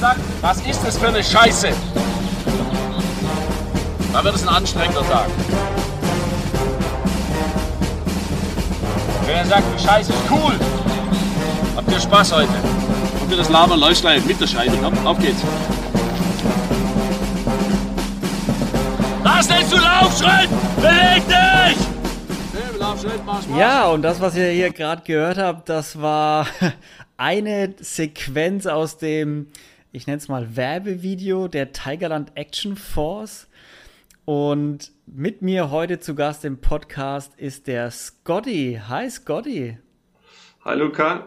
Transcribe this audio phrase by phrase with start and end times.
[0.00, 1.68] sagt, was ist das für eine Scheiße?
[4.12, 5.26] Dann wird es ein anstrengender Tag.
[9.26, 10.54] Wenn er sagt, die Scheiße ist cool,
[11.76, 12.48] habt ihr Spaß heute.
[13.20, 14.74] Und für das läuft gleich mit der Scheibe.
[14.84, 15.42] Auf, auf geht's.
[19.22, 20.48] Was nennst du Laufschritt?
[20.76, 21.90] Beweg dich!
[23.56, 26.46] Ja, und das, was ihr hier gerade gehört habt, das war
[27.16, 29.48] eine Sequenz aus dem,
[29.92, 33.48] ich nenne es mal Werbevideo der Tigerland Action Force.
[34.24, 38.80] Und mit mir heute zu Gast im Podcast ist der Scotty.
[38.88, 39.78] Hi Scotty.
[40.64, 41.26] Hi Luca.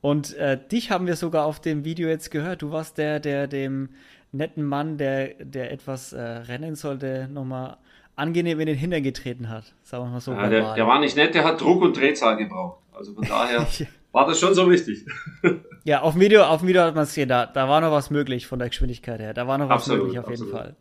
[0.00, 2.62] Und äh, dich haben wir sogar auf dem Video jetzt gehört.
[2.62, 3.90] Du warst der, der dem
[4.32, 7.76] netten Mann, der, der etwas äh, rennen sollte, nochmal
[8.16, 9.74] angenehm in den Hintern getreten hat.
[9.82, 10.32] Sagen wir mal so.
[10.32, 12.78] Ja, der, der, war nicht nett, der hat Druck und Drehzahl gebraucht.
[12.92, 13.66] Also von daher
[14.12, 15.06] war das schon so wichtig.
[15.84, 17.92] ja, auf dem Video, auf dem Video hat man es gesehen, da, da war noch
[17.92, 19.34] was möglich von der Geschwindigkeit her.
[19.34, 20.52] Da war noch was absolut, möglich auf absolut.
[20.52, 20.76] jeden Fall.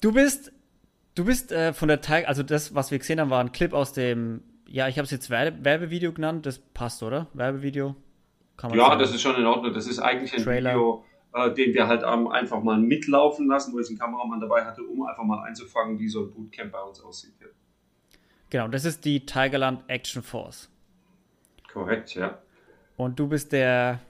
[0.00, 0.52] Du bist,
[1.14, 3.72] du bist äh, von der Teig, also das, was wir gesehen haben, war ein Clip
[3.72, 7.28] aus dem, ja, ich habe es jetzt Werbe Werbevideo genannt, das passt, oder?
[7.32, 7.96] Werbevideo?
[8.62, 8.98] ja, sagen.
[8.98, 9.72] das ist schon in Ordnung.
[9.74, 10.70] Das ist eigentlich ein Trailer.
[10.70, 11.04] Video
[11.36, 14.82] äh, den wir halt ähm, einfach mal mitlaufen lassen, wo ich einen Kameramann dabei hatte,
[14.82, 17.34] um einfach mal einzufangen, wie so ein Bootcamp bei uns aussieht.
[17.38, 17.50] Hier.
[18.48, 20.70] Genau, das ist die Tigerland Action Force.
[21.76, 22.38] Korrekt, ja.
[22.96, 24.00] Und du bist der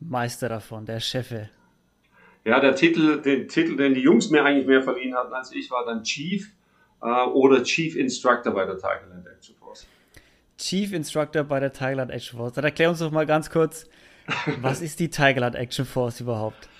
[0.00, 1.50] Meister davon, der Chefe.
[2.46, 5.70] Ja, der Titel, den Titel, den die Jungs mir eigentlich mehr verliehen hatten als ich,
[5.70, 6.50] war dann Chief
[7.02, 9.86] äh, oder Chief Instructor bei der Tigerland Action Force.
[10.56, 12.54] Chief Instructor bei der Tigerland Action Force.
[12.54, 13.86] Dann erklär uns doch mal ganz kurz,
[14.62, 16.70] was ist die Tigerland Action Force überhaupt?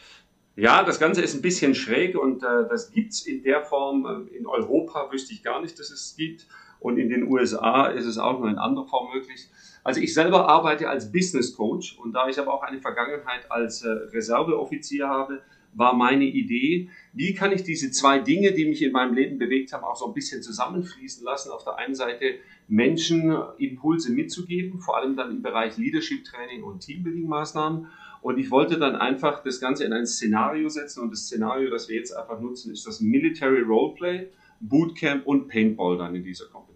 [0.56, 4.06] Ja, das Ganze ist ein bisschen schräg und äh, das gibt es in der Form,
[4.33, 6.47] äh, in Europa wüsste ich gar nicht, dass es gibt
[6.80, 9.50] und in den USA ist es auch nur in anderer Form möglich.
[9.84, 13.82] Also ich selber arbeite als Business Coach und da ich aber auch eine Vergangenheit als
[13.82, 15.42] äh, Reserveoffizier habe,
[15.74, 19.72] war meine Idee, wie kann ich diese zwei Dinge, die mich in meinem Leben bewegt
[19.72, 21.50] haben, auch so ein bisschen zusammenfließen lassen.
[21.50, 22.36] Auf der einen Seite
[22.68, 27.89] Menschen Impulse mitzugeben, vor allem dann im Bereich Leadership Training und Teambuilding Maßnahmen.
[28.22, 31.89] Und ich wollte dann einfach das Ganze in ein Szenario setzen und das Szenario, das
[31.89, 34.28] wir jetzt einfach nutzen, ist das Military Roleplay,
[34.61, 36.73] Bootcamp und Paintball dann in dieser Kombination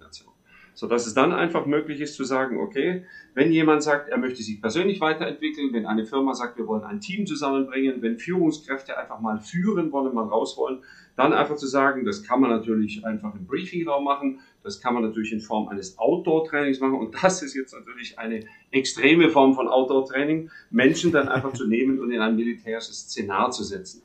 [0.78, 3.02] sodass es dann einfach möglich ist zu sagen, okay,
[3.34, 7.00] wenn jemand sagt, er möchte sich persönlich weiterentwickeln, wenn eine Firma sagt, wir wollen ein
[7.00, 10.84] Team zusammenbringen, wenn Führungskräfte einfach mal führen wollen, mal raus wollen,
[11.16, 15.02] dann einfach zu sagen, das kann man natürlich einfach im Briefingraum machen, das kann man
[15.02, 19.66] natürlich in Form eines Outdoor-Trainings machen und das ist jetzt natürlich eine extreme Form von
[19.66, 24.02] Outdoor-Training, Menschen dann einfach zu nehmen und in ein militärisches Szenar zu setzen.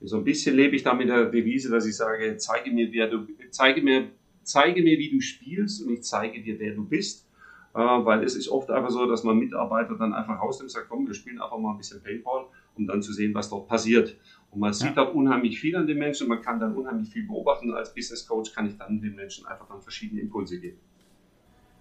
[0.00, 3.08] So ein bisschen lebe ich da mit der Devise, dass ich sage, zeige mir, wer
[3.08, 4.08] du, zeige mir,
[4.44, 7.26] zeige mir, wie du spielst und ich zeige dir, wer du bist.
[7.74, 10.88] Äh, weil es ist oft einfach so, dass man Mitarbeiter dann einfach rausnimmt und sagt,
[10.90, 12.44] komm, wir spielen einfach mal ein bisschen Paintball,
[12.76, 14.16] um dann zu sehen, was dort passiert.
[14.50, 15.04] Und man sieht ja.
[15.04, 17.72] dort unheimlich viel an den Menschen, man kann dann unheimlich viel beobachten.
[17.72, 20.78] Als Business Coach kann ich dann den Menschen einfach dann verschiedene Impulse geben.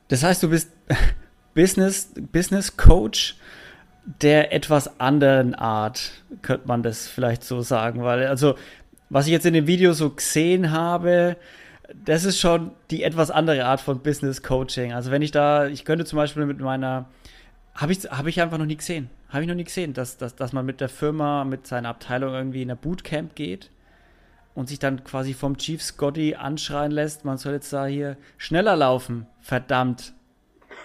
[0.08, 0.72] Das heißt, du bist
[1.54, 3.36] Business, Business Coach
[4.22, 8.56] der etwas anderen Art, könnte man das vielleicht so sagen, weil also
[9.10, 11.36] was ich jetzt in dem Video so gesehen habe,
[11.96, 14.94] das ist schon die etwas andere Art von Business Coaching.
[14.94, 17.09] Also wenn ich da, ich könnte zum Beispiel mit meiner,
[17.75, 19.09] habe ich, hab ich einfach noch nie gesehen.
[19.29, 22.34] Habe ich noch nie gesehen, dass, dass, dass man mit der Firma, mit seiner Abteilung
[22.34, 23.72] irgendwie in ein Bootcamp geht
[24.53, 28.75] und sich dann quasi vom Chief Scotty anschreien lässt, man soll jetzt da hier schneller
[28.75, 29.28] laufen.
[29.40, 30.13] Verdammt.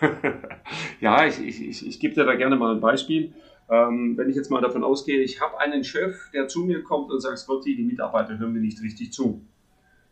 [1.01, 3.33] ja, ich, ich, ich, ich gebe dir da gerne mal ein Beispiel.
[3.69, 7.11] Ähm, wenn ich jetzt mal davon ausgehe, ich habe einen Chef, der zu mir kommt
[7.11, 9.45] und sagt, Scotty, die Mitarbeiter hören mir nicht richtig zu.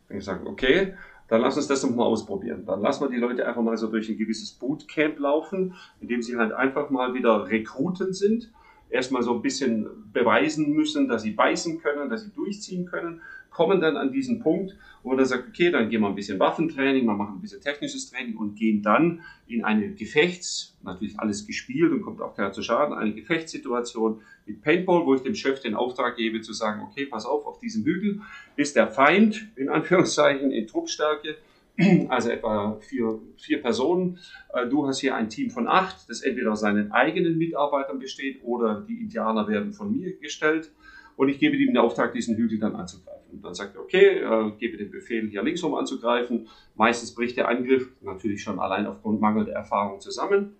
[0.08, 0.94] Dann ich sage, okay,
[1.28, 2.64] dann lass uns das doch mal ausprobieren.
[2.66, 6.36] Dann lassen wir die Leute einfach mal so durch ein gewisses Bootcamp laufen, indem sie
[6.36, 8.52] halt einfach mal wieder Rekruten sind,
[8.90, 13.22] erstmal so ein bisschen beweisen müssen, dass sie beißen können, dass sie durchziehen können
[13.54, 16.38] kommen dann an diesen Punkt, wo man dann sagt, okay, dann gehen wir ein bisschen
[16.38, 21.46] Waffentraining, wir machen ein bisschen technisches Training und gehen dann in eine Gefechts, natürlich alles
[21.46, 25.60] gespielt und kommt auch keiner zu Schaden, eine Gefechtssituation mit Paintball, wo ich dem Chef
[25.60, 28.20] den Auftrag gebe zu sagen, okay, pass auf, auf diesem Hügel
[28.56, 31.36] ist der Feind, in Anführungszeichen, in Truppstärke,
[32.08, 34.18] also etwa vier, vier Personen.
[34.52, 38.40] Äh, du hast hier ein Team von acht, das entweder aus seinen eigenen Mitarbeitern besteht
[38.42, 40.70] oder die Indianer werden von mir gestellt
[41.16, 43.32] und ich gebe ihm den Auftrag, diesen Hügel dann anzugreifen.
[43.32, 46.48] Und dann sagt er, okay, äh, gebe den Befehl, hier linksrum anzugreifen.
[46.74, 50.54] Meistens bricht der Angriff natürlich schon allein aufgrund mangelnder Erfahrung zusammen.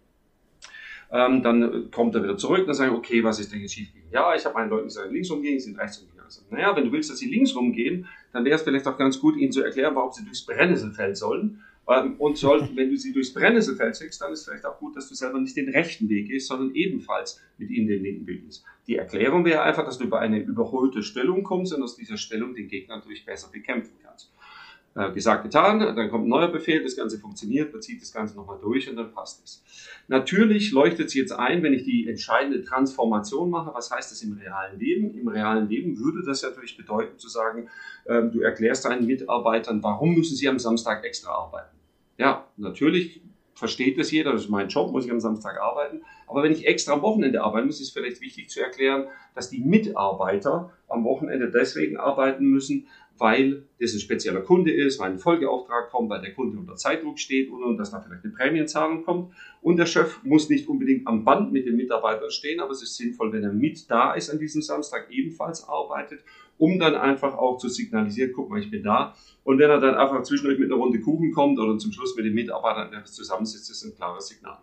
[1.13, 4.13] Ähm, dann kommt er wieder zurück und sagt, okay, was ist denn jetzt schief gegangen?
[4.13, 6.15] Ja, ich habe meinen Leuten gesagt, links rumgehen, sie sind rechts rumgegangen.
[6.51, 9.37] Naja, wenn du willst, dass sie links rumgehen, dann wäre es vielleicht auch ganz gut,
[9.37, 11.63] ihnen zu erklären, warum sie durchs Brennnesselfeld sollen.
[11.89, 15.09] Ähm, und soll, wenn du sie durchs Brennnesselfeld schickst, dann ist vielleicht auch gut, dass
[15.09, 18.65] du selber nicht den rechten Weg gehst, sondern ebenfalls mit ihnen den linken Weg gehst.
[18.87, 22.55] Die Erklärung wäre einfach, dass du über eine überholte Stellung kommst und aus dieser Stellung
[22.55, 24.31] den Gegner natürlich besser bekämpfen kannst.
[24.97, 28.37] Äh, gesagt, getan, dann kommt ein neuer Befehl, das Ganze funktioniert, man zieht das Ganze
[28.37, 29.65] nochmal durch und dann passt es.
[30.07, 34.35] Natürlich leuchtet es jetzt ein, wenn ich die entscheidende Transformation mache, was heißt das im
[34.35, 35.19] realen Leben?
[35.19, 37.69] Im realen Leben würde das natürlich bedeuten zu sagen,
[38.07, 41.77] ähm, du erklärst deinen Mitarbeitern, warum müssen sie am Samstag extra arbeiten.
[42.17, 43.21] Ja, natürlich
[43.55, 46.03] versteht das jeder, das ist mein Job, muss ich am Samstag arbeiten.
[46.27, 49.51] Aber wenn ich extra am Wochenende arbeiten muss, ist es vielleicht wichtig zu erklären, dass
[49.51, 52.87] die Mitarbeiter am Wochenende deswegen arbeiten müssen,
[53.19, 57.19] weil das ein spezieller Kunde ist, weil ein Folgeauftrag kommt, weil der Kunde unter Zeitdruck
[57.19, 59.33] steht oder und dass da vielleicht eine Prämienzahlung kommt.
[59.63, 62.97] Und der Chef muss nicht unbedingt am Band mit den Mitarbeitern stehen, aber es ist
[62.97, 66.21] sinnvoll, wenn er mit da ist an diesem Samstag, ebenfalls arbeitet,
[66.59, 69.15] um dann einfach auch zu signalisieren, guck mal, ich bin da.
[69.45, 72.25] Und wenn er dann einfach zwischendurch mit einer Runde Kuchen kommt oder zum Schluss mit
[72.25, 74.59] den Mitarbeitern zusammensitzt, ist ein klares Signal.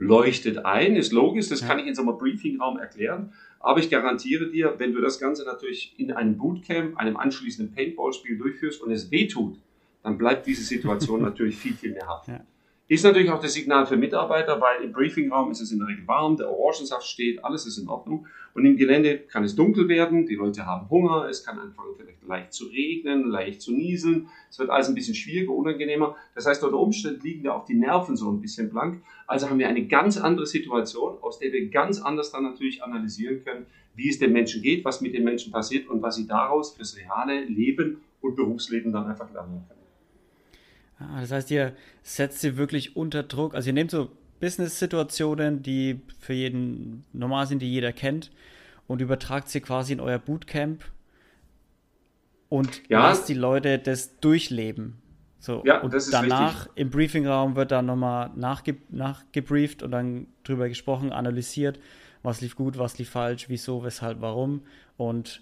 [0.00, 3.32] Leuchtet ein, ist logisch, das kann ich in so einem Briefingraum erklären.
[3.58, 8.38] Aber ich garantiere dir, wenn du das Ganze natürlich in einem Bootcamp, einem anschließenden Paintball-Spiel
[8.38, 9.58] durchführst und es wehtut,
[10.02, 12.30] dann bleibt diese Situation natürlich viel, viel mehr haften.
[12.32, 12.40] Ja.
[12.90, 16.08] Ist natürlich auch das Signal für Mitarbeiter, weil im Briefingraum ist es in der Regel
[16.08, 18.26] warm, der Orangensaft steht, alles ist in Ordnung.
[18.52, 22.20] Und im Gelände kann es dunkel werden, die Leute haben Hunger, es kann anfangen vielleicht
[22.26, 24.26] leicht zu regnen, leicht zu nieseln.
[24.50, 26.16] Es wird alles ein bisschen schwieriger, unangenehmer.
[26.34, 29.00] Das heißt, unter Umständen liegen da auch die Nerven so ein bisschen blank.
[29.28, 33.44] Also haben wir eine ganz andere Situation, aus der wir ganz anders dann natürlich analysieren
[33.44, 36.72] können, wie es den Menschen geht, was mit den Menschen passiert und was sie daraus
[36.72, 39.79] fürs reale Leben und Berufsleben dann einfach lernen können.
[41.00, 43.54] Ah, das heißt, ihr setzt sie wirklich unter Druck.
[43.54, 44.10] Also ihr nehmt so
[44.40, 48.30] Business-Situationen, die für jeden normal sind, die jeder kennt,
[48.86, 50.84] und übertragt sie quasi in euer Bootcamp
[52.48, 53.00] und ja.
[53.00, 55.00] lasst die Leute das durchleben.
[55.38, 56.72] So, ja, und danach richtig.
[56.76, 61.80] im Briefingraum wird dann nochmal nachge nachgebrieft und dann drüber gesprochen, analysiert,
[62.22, 64.62] was lief gut, was lief falsch, wieso, weshalb, warum.
[64.98, 65.40] Und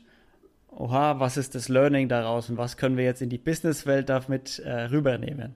[0.71, 4.59] oha, was ist das Learning daraus und was können wir jetzt in die Businesswelt damit
[4.61, 5.55] äh, rübernehmen?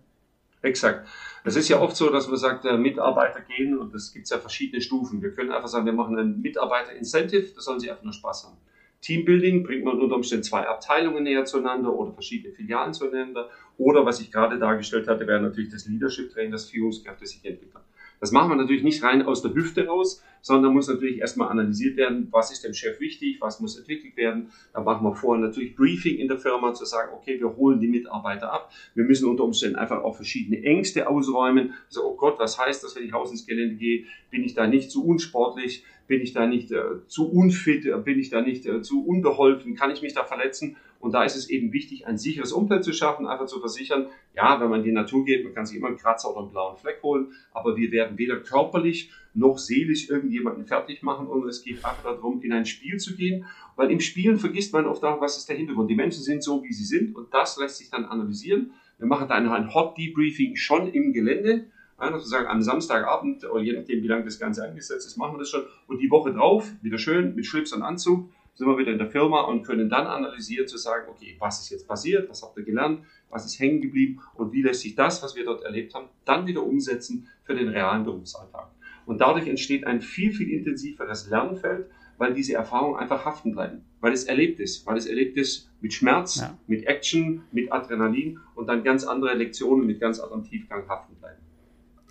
[0.62, 1.08] Exakt.
[1.44, 4.38] Es ist ja oft so, dass man sagt, äh, Mitarbeiter gehen und es gibt ja
[4.38, 5.20] verschiedene Stufen.
[5.20, 8.56] Wir können einfach sagen, wir machen ein Mitarbeiter-Incentive, da sollen sie einfach nur Spaß haben.
[9.02, 13.50] Teambuilding bringt man unter Umständen zwei Abteilungen näher zueinander oder verschiedene Filialen zueinander.
[13.76, 17.82] Oder was ich gerade dargestellt hatte, wäre natürlich das Leadership Training, das Führungskräfte sich entwickeln.
[18.22, 21.96] Das machen wir natürlich nicht rein aus der Hüfte raus, sondern muss natürlich erstmal analysiert
[21.96, 24.52] werden, was ist dem Chef wichtig, was muss entwickelt werden.
[24.72, 27.88] Da machen wir vorher natürlich Briefing in der Firma, zu sagen, okay, wir holen die
[27.88, 28.70] Mitarbeiter ab.
[28.94, 31.74] Wir müssen unter Umständen einfach auch verschiedene Ängste ausräumen.
[31.88, 34.04] So, oh Gott, was heißt das, wenn ich raus ins Gelände gehe?
[34.30, 35.84] Bin ich da nicht zu unsportlich?
[36.06, 37.88] Bin ich da nicht äh, zu unfit?
[38.04, 39.74] Bin ich da nicht äh, zu unbeholfen?
[39.74, 40.76] Kann ich mich da verletzen?
[41.02, 44.06] Und da ist es eben wichtig, ein sicheres Umfeld zu schaffen, einfach zu versichern,
[44.36, 46.50] ja, wenn man in die Natur geht, man kann sich immer einen Kratzer oder einen
[46.50, 51.64] blauen Fleck holen, aber wir werden weder körperlich noch seelisch irgendjemanden fertig machen, und es
[51.64, 55.20] geht einfach darum, in ein Spiel zu gehen, weil im Spielen vergisst man oft auch,
[55.20, 55.90] was ist der Hintergrund.
[55.90, 58.70] Die Menschen sind so, wie sie sind und das lässt sich dann analysieren.
[58.98, 61.64] Wir machen dann ein Hot Debriefing schon im Gelände,
[62.00, 65.38] ja, sozusagen am Samstagabend, oder je nachdem, wie lange das Ganze angesetzt ist, machen wir
[65.40, 65.64] das schon.
[65.88, 69.10] Und die Woche drauf, wieder schön, mit Schlips und Anzug, sind wir wieder in der
[69.10, 72.64] Firma und können dann analysieren, zu sagen, okay, was ist jetzt passiert, was habt ihr
[72.64, 73.00] gelernt,
[73.30, 76.46] was ist hängen geblieben und wie lässt sich das, was wir dort erlebt haben, dann
[76.46, 78.68] wieder umsetzen für den realen Berufsalltag.
[79.06, 81.86] Und dadurch entsteht ein viel, viel intensiveres Lernfeld,
[82.18, 85.92] weil diese Erfahrungen einfach haften bleiben, weil es erlebt ist, weil es erlebt ist mit
[85.92, 86.56] Schmerz, ja.
[86.66, 91.40] mit Action, mit Adrenalin und dann ganz andere Lektionen mit ganz anderem Tiefgang haften bleiben.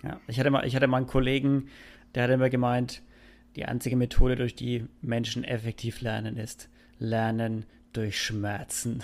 [0.02, 1.68] Ja, ich hatte mal, ich hatte mal einen Kollegen,
[2.14, 3.02] der hat immer gemeint,
[3.56, 6.68] die einzige Methode, durch die Menschen effektiv lernen, ist
[6.98, 9.02] Lernen durch Schmerzen.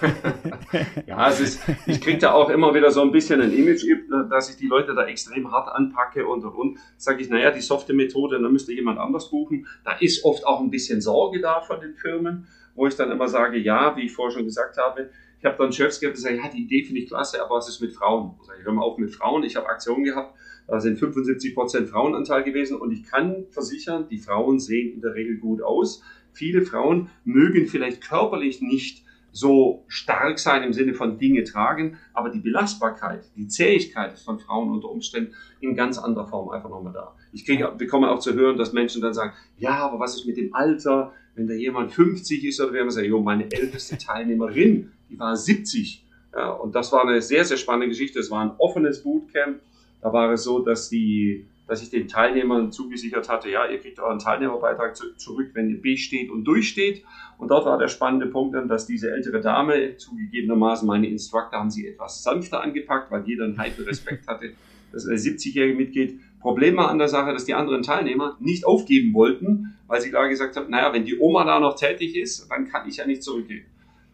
[1.06, 3.84] ja, es ist, ich kriege da auch immer wieder so ein bisschen ein Image,
[4.30, 6.78] dass ich die Leute da extrem hart anpacke und und und.
[6.96, 9.66] Sage ich, naja, die softe Methode, dann müsste jemand anders buchen.
[9.84, 13.28] Da ist oft auch ein bisschen Sorge da von den Firmen, wo ich dann immer
[13.28, 16.36] sage, ja, wie ich vorher schon gesagt habe, ich habe dann Chefs gehabt, die sagen,
[16.36, 18.34] ja, die Idee finde ich klasse, aber was ist mit Frauen?
[18.40, 19.44] Ich sage, hör mal auf mit Frauen.
[19.44, 20.34] Ich habe Aktionen gehabt,
[20.68, 25.14] da sind 75 Prozent Frauenanteil gewesen und ich kann versichern, die Frauen sehen in der
[25.14, 26.02] Regel gut aus.
[26.32, 32.28] Viele Frauen mögen vielleicht körperlich nicht so stark sein im Sinne von Dinge tragen, aber
[32.28, 36.92] die Belastbarkeit, die Zähigkeit ist von Frauen unter Umständen in ganz anderer Form einfach nochmal
[36.92, 37.14] da.
[37.32, 40.36] Ich kriege, bekomme auch zu hören, dass Menschen dann sagen, ja, aber was ist mit
[40.36, 44.92] dem Alter, wenn da jemand 50 ist oder wir haben gesagt, jo, meine älteste Teilnehmerin,
[45.08, 46.04] die war 70.
[46.34, 48.18] Ja, und das war eine sehr, sehr spannende Geschichte.
[48.18, 49.60] Es war ein offenes Bootcamp
[50.00, 54.00] da war es so, dass die dass ich den Teilnehmern zugesichert hatte, ja, ihr kriegt
[54.00, 57.04] euren Teilnehmerbeitrag zu, zurück, wenn ihr besteht und durchsteht.
[57.36, 61.70] Und dort war der spannende Punkt dann, dass diese ältere Dame, zugegebenermaßen meine Instructor haben
[61.70, 64.52] sie etwas sanfter angepackt, weil jeder einen heiden Respekt hatte,
[64.92, 66.18] dass eine 70-jährige mitgeht.
[66.40, 70.28] Problem war an der Sache, dass die anderen Teilnehmer nicht aufgeben wollten, weil sie klar
[70.28, 73.22] gesagt haben, naja, wenn die Oma da noch tätig ist, dann kann ich ja nicht
[73.22, 73.66] zurückgehen.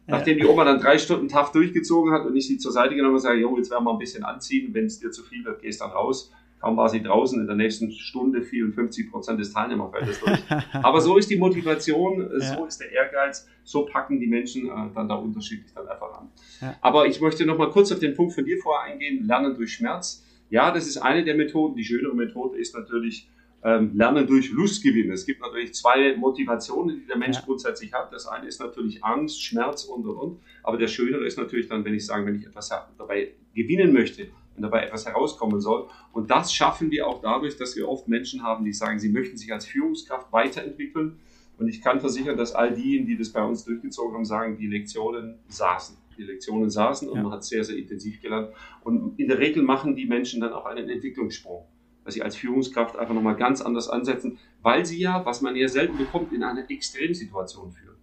[0.06, 3.14] Nachdem die Oma dann drei Stunden tough durchgezogen hat und ich sie zur Seite genommen
[3.14, 5.62] und sage, Jo, jetzt werden wir ein bisschen anziehen, wenn es dir zu viel wird,
[5.62, 6.30] gehst dann raus.
[6.60, 10.42] Kaum war sie draußen, in der nächsten Stunde fielen 50 Prozent des Teilnehmerfeldes durch.
[10.82, 12.56] Aber so ist die Motivation, ja.
[12.56, 16.30] so ist der Ehrgeiz, so packen die Menschen äh, dann da unterschiedlich dann einfach an.
[16.62, 16.74] Ja.
[16.80, 19.74] Aber ich möchte noch mal kurz auf den Punkt von dir vorher eingehen, Lernen durch
[19.74, 20.24] Schmerz.
[20.48, 21.76] Ja, das ist eine der Methoden.
[21.76, 23.28] Die schönere Methode ist natürlich
[23.64, 25.10] Lernen durch Lustgewinn.
[25.10, 27.42] Es gibt natürlich zwei Motivationen, die der Mensch ja.
[27.46, 28.12] grundsätzlich hat.
[28.12, 30.40] Das eine ist natürlich Angst, Schmerz und und und.
[30.62, 32.68] Aber der schönere ist natürlich dann, wenn ich sage, wenn ich etwas
[32.98, 35.88] dabei gewinnen möchte, wenn dabei etwas herauskommen soll.
[36.12, 39.38] Und das schaffen wir auch dadurch, dass wir oft Menschen haben, die sagen, sie möchten
[39.38, 41.18] sich als Führungskraft weiterentwickeln.
[41.56, 44.66] Und ich kann versichern, dass all diejenigen, die das bei uns durchgezogen haben, sagen, die
[44.66, 45.96] Lektionen saßen.
[46.18, 47.22] Die Lektionen saßen und ja.
[47.22, 48.50] man hat sehr, sehr intensiv gelernt.
[48.82, 51.64] Und in der Regel machen die Menschen dann auch einen Entwicklungssprung
[52.04, 55.68] dass sie als Führungskraft einfach nochmal ganz anders ansetzen, weil sie ja, was man eher
[55.68, 57.94] selten bekommt, in eine Extremsituation führen.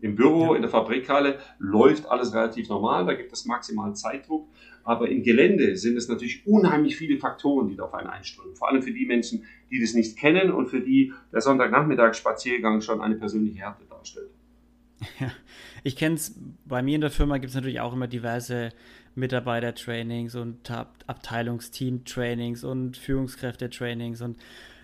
[0.00, 0.56] Im Büro, ja.
[0.56, 4.48] in der Fabrikhalle läuft alles relativ normal, da gibt es maximalen Zeitdruck,
[4.84, 8.54] aber im Gelände sind es natürlich unheimlich viele Faktoren, die da auf einen einströmen.
[8.54, 13.00] Vor allem für die Menschen, die das nicht kennen und für die der Sonntagnachmittagsspaziergang schon
[13.00, 14.30] eine persönliche Härte darstellt.
[15.20, 15.30] Ja,
[15.84, 16.34] ich kenne es,
[16.64, 18.70] bei mir in der Firma gibt es natürlich auch immer diverse
[19.18, 24.38] Mitarbeitertrainings und Abteilungsteam-Trainings und Führungskräfte-Trainings und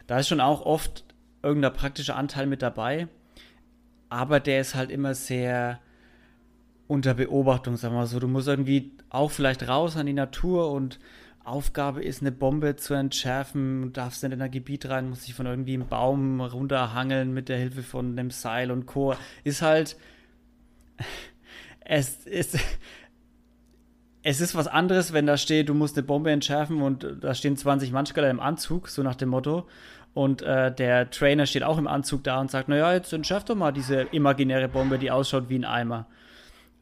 [0.06, 1.04] da ist schon auch oft
[1.42, 3.08] irgendein praktischer Anteil mit dabei,
[4.08, 5.80] aber der ist halt immer sehr
[6.86, 8.20] unter Beobachtung, sagen wir mal so.
[8.20, 10.98] Du musst irgendwie auch vielleicht raus an die Natur und
[11.44, 15.34] Aufgabe ist, eine Bombe zu entschärfen, du darfst nicht in ein Gebiet rein, musst dich
[15.34, 19.14] von irgendwie einem Baum runterhangeln mit der Hilfe von einem Seil und Co.
[19.44, 19.98] Ist halt,
[21.80, 22.58] es ist,
[24.26, 27.58] es ist was anderes, wenn da steht, du musst eine Bombe entschärfen und da stehen
[27.58, 29.68] 20 Manschgaller im Anzug, so nach dem Motto.
[30.14, 33.54] Und äh, der Trainer steht auch im Anzug da und sagt, naja, jetzt entschärf doch
[33.54, 36.06] mal diese imaginäre Bombe, die ausschaut wie ein Eimer.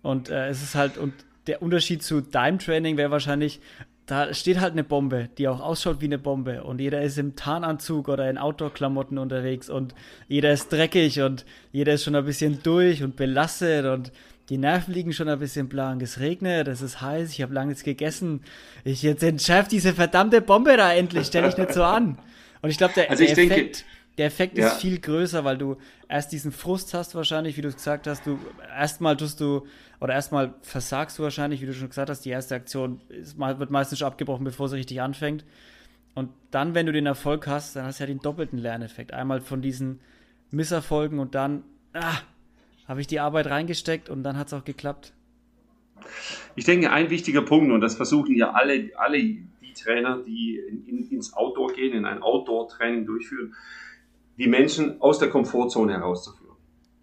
[0.03, 1.15] Und äh, es ist halt, und
[1.49, 3.61] der Unterschied zu deinem Training wäre wahrscheinlich,
[4.07, 6.63] da steht halt eine Bombe, die auch ausschaut wie eine Bombe.
[6.63, 9.95] Und jeder ist im Tarnanzug oder in Outdoor-Klamotten unterwegs und
[10.29, 14.13] jeder ist dreckig und jeder ist schon ein bisschen durch und belastet und
[14.53, 16.03] die Nerven liegen schon ein bisschen blank.
[16.03, 18.43] Es regnet, es ist heiß, ich habe lange nichts gegessen.
[18.85, 22.19] Ich jetzt entschärfe diese verdammte Bombe da endlich, stelle ich nicht so an.
[22.61, 23.87] Und ich glaube, der, also der, Effekt,
[24.19, 24.67] der Effekt ja.
[24.67, 28.27] ist viel größer, weil du erst diesen Frust hast wahrscheinlich, wie du es gesagt hast.
[28.27, 28.39] Du
[28.77, 29.67] erstmal tust du
[30.01, 32.21] oder erstmal versagst du wahrscheinlich, wie du schon gesagt hast.
[32.27, 35.47] Die erste Aktion ist, wird meistens schon abgebrochen, bevor sie richtig anfängt.
[36.13, 39.15] Und dann, wenn du den Erfolg hast, dann hast du ja den doppelten Lerneffekt.
[39.15, 40.01] Einmal von diesen
[40.51, 42.19] Misserfolgen und dann, ah,
[42.87, 45.13] habe ich die Arbeit reingesteckt und dann hat es auch geklappt.
[46.57, 50.87] Ich denke, ein wichtiger Punkt, und das versuchen ja alle, alle die Trainer, die in,
[50.87, 53.55] in, ins Outdoor gehen, in ein Outdoor-Training durchführen,
[54.37, 56.42] die Menschen aus der Komfortzone herauszuführen.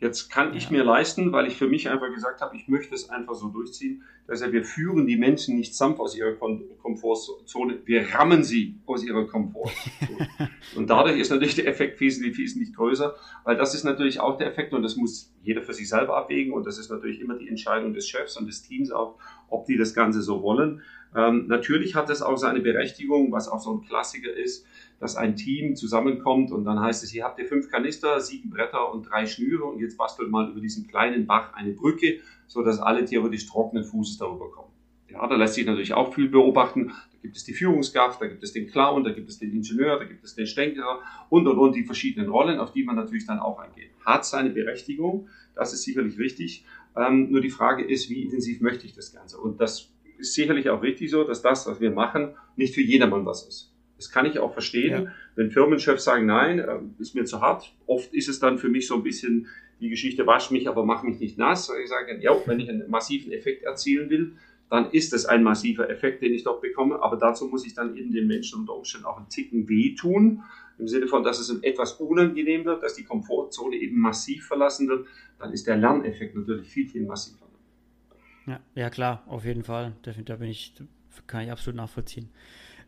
[0.01, 3.09] Jetzt kann ich mir leisten, weil ich für mich einfach gesagt habe, ich möchte es
[3.09, 8.43] einfach so durchziehen, dass wir führen die Menschen nicht sanft aus ihrer Komfortzone, wir rammen
[8.43, 10.29] sie aus ihrer Komfortzone.
[10.77, 13.13] und dadurch ist natürlich der Effekt wesentlich, wesentlich größer,
[13.43, 16.53] weil das ist natürlich auch der Effekt und das muss jeder für sich selber abwägen
[16.53, 19.17] und das ist natürlich immer die Entscheidung des Chefs und des Teams auch,
[19.49, 20.81] ob die das Ganze so wollen.
[21.15, 24.65] Ähm, natürlich hat das auch seine Berechtigung, was auch so ein Klassiker ist,
[24.99, 28.93] dass ein Team zusammenkommt und dann heißt es, hier habt ihr fünf Kanister, sieben Bretter
[28.93, 32.79] und drei Schnüre und jetzt bastelt mal über diesen kleinen Bach eine Brücke, so dass
[32.79, 34.69] alle theoretisch trockenen Fußes darüber kommen.
[35.09, 36.87] Ja, da lässt sich natürlich auch viel beobachten.
[36.87, 39.97] Da gibt es die Führungskraft, da gibt es den Clown, da gibt es den Ingenieur,
[39.97, 43.25] da gibt es den Stänkerer und und und die verschiedenen Rollen, auf die man natürlich
[43.25, 43.89] dann auch eingeht.
[44.05, 46.63] Hat seine Berechtigung, das ist sicherlich richtig.
[46.95, 49.39] Ähm, nur die Frage ist, wie intensiv möchte ich das Ganze?
[49.39, 53.25] Und das ist sicherlich auch richtig so, dass das, was wir machen, nicht für jedermann
[53.25, 53.73] was ist.
[53.97, 55.11] Das kann ich auch verstehen, ja.
[55.35, 57.73] wenn Firmenchefs sagen, nein, ähm, ist mir zu hart.
[57.85, 59.47] Oft ist es dann für mich so ein bisschen
[59.81, 61.71] die Geschichte, wasch mich, aber mach mich nicht nass.
[61.83, 64.33] Ich sage, ja, wenn ich einen massiven Effekt erzielen will,
[64.69, 67.01] dann ist es ein massiver Effekt, den ich dort bekomme.
[67.01, 70.43] Aber dazu muss ich dann eben den Menschen unter Umständen auch einen Ticken wehtun.
[70.77, 75.07] Im Sinne von, dass es etwas unangenehm wird, dass die Komfortzone eben massiv verlassen wird.
[75.39, 77.48] Dann ist der Lerneffekt natürlich viel, viel massiver.
[78.49, 79.93] Ja, ja klar, auf jeden Fall.
[80.25, 80.73] Da bin ich,
[81.27, 82.29] kann ich absolut nachvollziehen.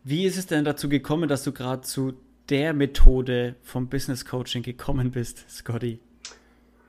[0.04, 2.14] Wie ist es denn dazu gekommen, dass du gerade zu
[2.50, 6.00] der Methode vom Business Coaching gekommen bist, Scotty?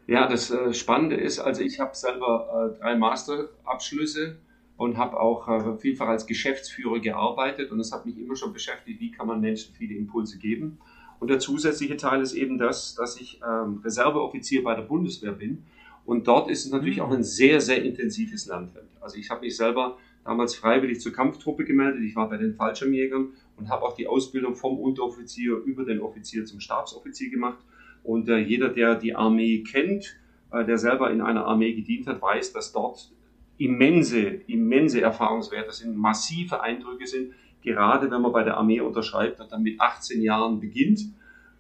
[0.07, 4.39] Ja, das äh, Spannende ist, also ich habe selber äh, drei Masterabschlüsse
[4.79, 9.01] und habe auch äh, vielfach als Geschäftsführer gearbeitet und es hat mich immer schon beschäftigt,
[9.01, 10.79] wie kann man Menschen viele Impulse geben.
[11.21, 15.65] Und der zusätzliche Teil ist eben das, dass ich ähm, Reserveoffizier bei der Bundeswehr bin
[16.05, 17.03] und dort ist es natürlich mhm.
[17.03, 18.87] auch ein sehr, sehr intensives Lernfeld.
[19.01, 22.03] Also ich habe mich selber damals freiwillig zur Kampftruppe gemeldet.
[22.03, 26.45] Ich war bei den Fallschirmjägern und habe auch die Ausbildung vom Unteroffizier über den Offizier
[26.45, 27.59] zum Stabsoffizier gemacht.
[28.05, 30.17] Und äh, jeder, der die Armee kennt,
[30.53, 33.11] äh, der selber in einer Armee gedient hat, weiß, dass dort
[33.59, 37.33] immense, immense Erfahrungswerte sind, massive Eindrücke sind,
[37.63, 41.01] gerade wenn man bei der Armee unterschreibt und dann mit 18 Jahren beginnt,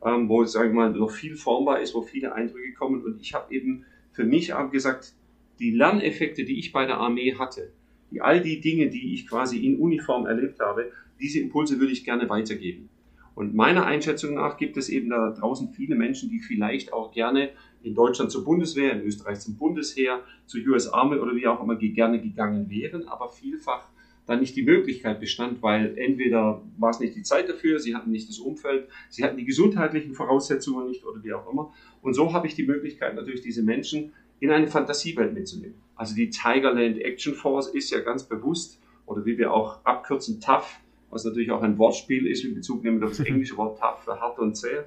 [0.04, 3.04] ähm, wo, sage ich mal, noch viel formbar ist, wo viele Eindrücke kommen.
[3.04, 5.14] Und ich habe eben für mich gesagt,
[5.58, 7.72] die Lerneffekte, die ich bei der Armee hatte,
[8.10, 12.04] die, all die Dinge, die ich quasi in Uniform erlebt habe, diese Impulse würde ich
[12.04, 12.88] gerne weitergeben.
[13.34, 17.50] Und meiner Einschätzung nach gibt es eben da draußen viele Menschen, die vielleicht auch gerne
[17.82, 21.76] in Deutschland zur Bundeswehr, in Österreich zum Bundesheer, zur US Army oder wie auch immer
[21.76, 23.88] gerne gegangen wären, aber vielfach
[24.26, 28.10] dann nicht die Möglichkeit bestand, weil entweder war es nicht die Zeit dafür, sie hatten
[28.10, 31.72] nicht das Umfeld, sie hatten die gesundheitlichen Voraussetzungen nicht oder wie auch immer.
[32.02, 35.74] Und so habe ich die Möglichkeit, natürlich diese Menschen in eine Fantasiewelt mitzunehmen.
[35.96, 40.80] Also die Tigerland Action Force ist ja ganz bewusst, oder wie wir auch abkürzen, tough,
[41.10, 44.20] was natürlich auch ein Wortspiel ist, in Bezug nehmen auf das englische Wort tough für
[44.20, 44.84] hart und zäh.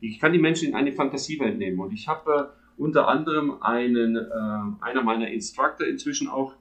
[0.00, 1.78] Ich kann die Menschen in eine Fantasiewelt nehmen.
[1.80, 6.54] Und ich habe äh, unter anderem einen, äh, einer meiner Instructor inzwischen auch,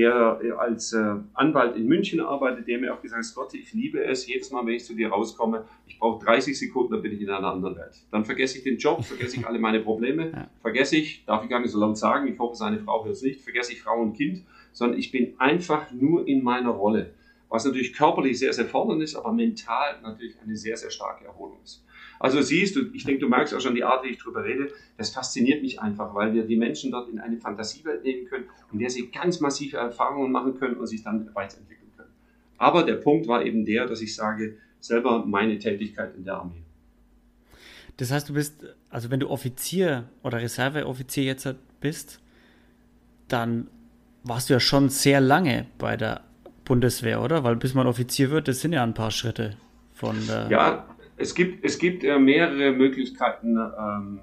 [0.00, 4.02] der als äh, Anwalt in München arbeitet, der mir auch gesagt hat, Scott, ich liebe
[4.02, 7.20] es, jedes Mal, wenn ich zu dir rauskomme, ich brauche 30 Sekunden, dann bin ich
[7.20, 7.94] in einer anderen Welt.
[8.10, 10.48] Dann vergesse ich den Job, vergesse ich alle meine Probleme, ja.
[10.62, 13.22] vergesse ich, darf ich gar nicht so laut sagen, ich hoffe, seine Frau hört es
[13.22, 14.42] nicht, vergesse ich Frau und Kind,
[14.72, 17.12] sondern ich bin einfach nur in meiner Rolle.
[17.50, 21.58] Was natürlich körperlich sehr, sehr fordernd ist, aber mental natürlich eine sehr, sehr starke Erholung
[21.62, 21.84] ist.
[22.20, 24.70] Also siehst du, ich denke, du merkst auch schon die Art, wie ich darüber rede,
[24.98, 28.78] das fasziniert mich einfach, weil wir die Menschen dort in eine Fantasiewelt nehmen können, in
[28.78, 32.10] der sie ganz massive Erfahrungen machen können und sich dann weiterentwickeln können.
[32.58, 36.62] Aber der Punkt war eben der, dass ich sage, selber meine Tätigkeit in der Armee.
[37.96, 41.48] Das heißt, du bist, also wenn du Offizier oder Reserveoffizier jetzt
[41.80, 42.20] bist,
[43.28, 43.68] dann
[44.24, 46.22] warst du ja schon sehr lange bei der
[46.66, 47.44] Bundeswehr, oder?
[47.44, 49.56] Weil bis man Offizier wird, das sind ja ein paar Schritte
[49.94, 50.48] von der.
[50.50, 50.86] Ja,
[51.20, 54.20] es gibt, es gibt äh, mehrere Möglichkeiten, ähm,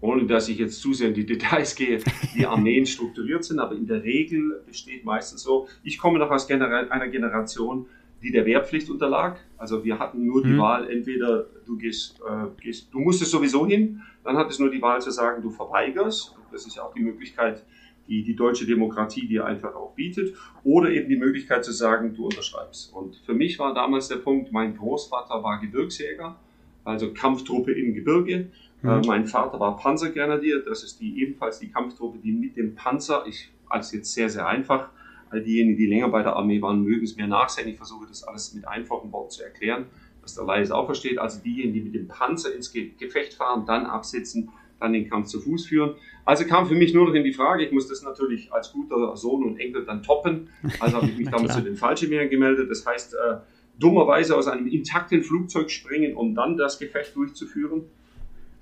[0.00, 2.00] ohne dass ich jetzt zu sehr in die Details gehe,
[2.34, 6.46] wie Armeen strukturiert sind, aber in der Regel besteht meistens so, ich komme noch aus
[6.46, 7.86] Gener einer Generation,
[8.22, 9.40] die der Wehrpflicht unterlag.
[9.56, 10.58] Also wir hatten nur die mhm.
[10.58, 14.82] Wahl, entweder du gehst, äh, gehst, du musstest sowieso hin, dann hattest du nur die
[14.82, 16.36] Wahl zu sagen, du verweigerst.
[16.52, 17.64] Das ist ja auch die Möglichkeit,
[18.08, 22.24] die die deutsche Demokratie dir einfach auch bietet, oder eben die Möglichkeit zu sagen, du
[22.24, 22.92] unterschreibst.
[22.92, 26.36] Und für mich war damals der Punkt, mein Großvater war Gebirgsjäger,
[26.84, 28.50] also Kampftruppe im Gebirge.
[28.82, 28.88] Mhm.
[28.88, 33.24] Äh, mein Vater war Panzergrenadier, das ist die ebenfalls die Kampftruppe, die mit dem Panzer,
[33.26, 34.88] ich als jetzt sehr, sehr einfach,
[35.30, 37.68] all diejenigen, die länger bei der Armee waren, mögen es mir nachsehen.
[37.68, 39.86] Ich versuche das alles mit einfachen Worten zu erklären,
[40.22, 41.18] dass der Laie es auch versteht.
[41.18, 45.40] Also diejenigen, die mit dem Panzer ins Gefecht fahren, dann absitzen, dann den Kampf zu
[45.40, 45.94] Fuß führen.
[46.24, 49.16] Also kam für mich nur noch in die Frage, ich muss das natürlich als guter
[49.16, 50.48] Sohn und Enkel dann toppen.
[50.80, 52.70] Also habe ich mich damals zu den Fallschirmjägern gemeldet.
[52.70, 53.36] Das heißt, äh,
[53.78, 57.84] dummerweise aus einem intakten Flugzeug springen, um dann das Gefecht durchzuführen.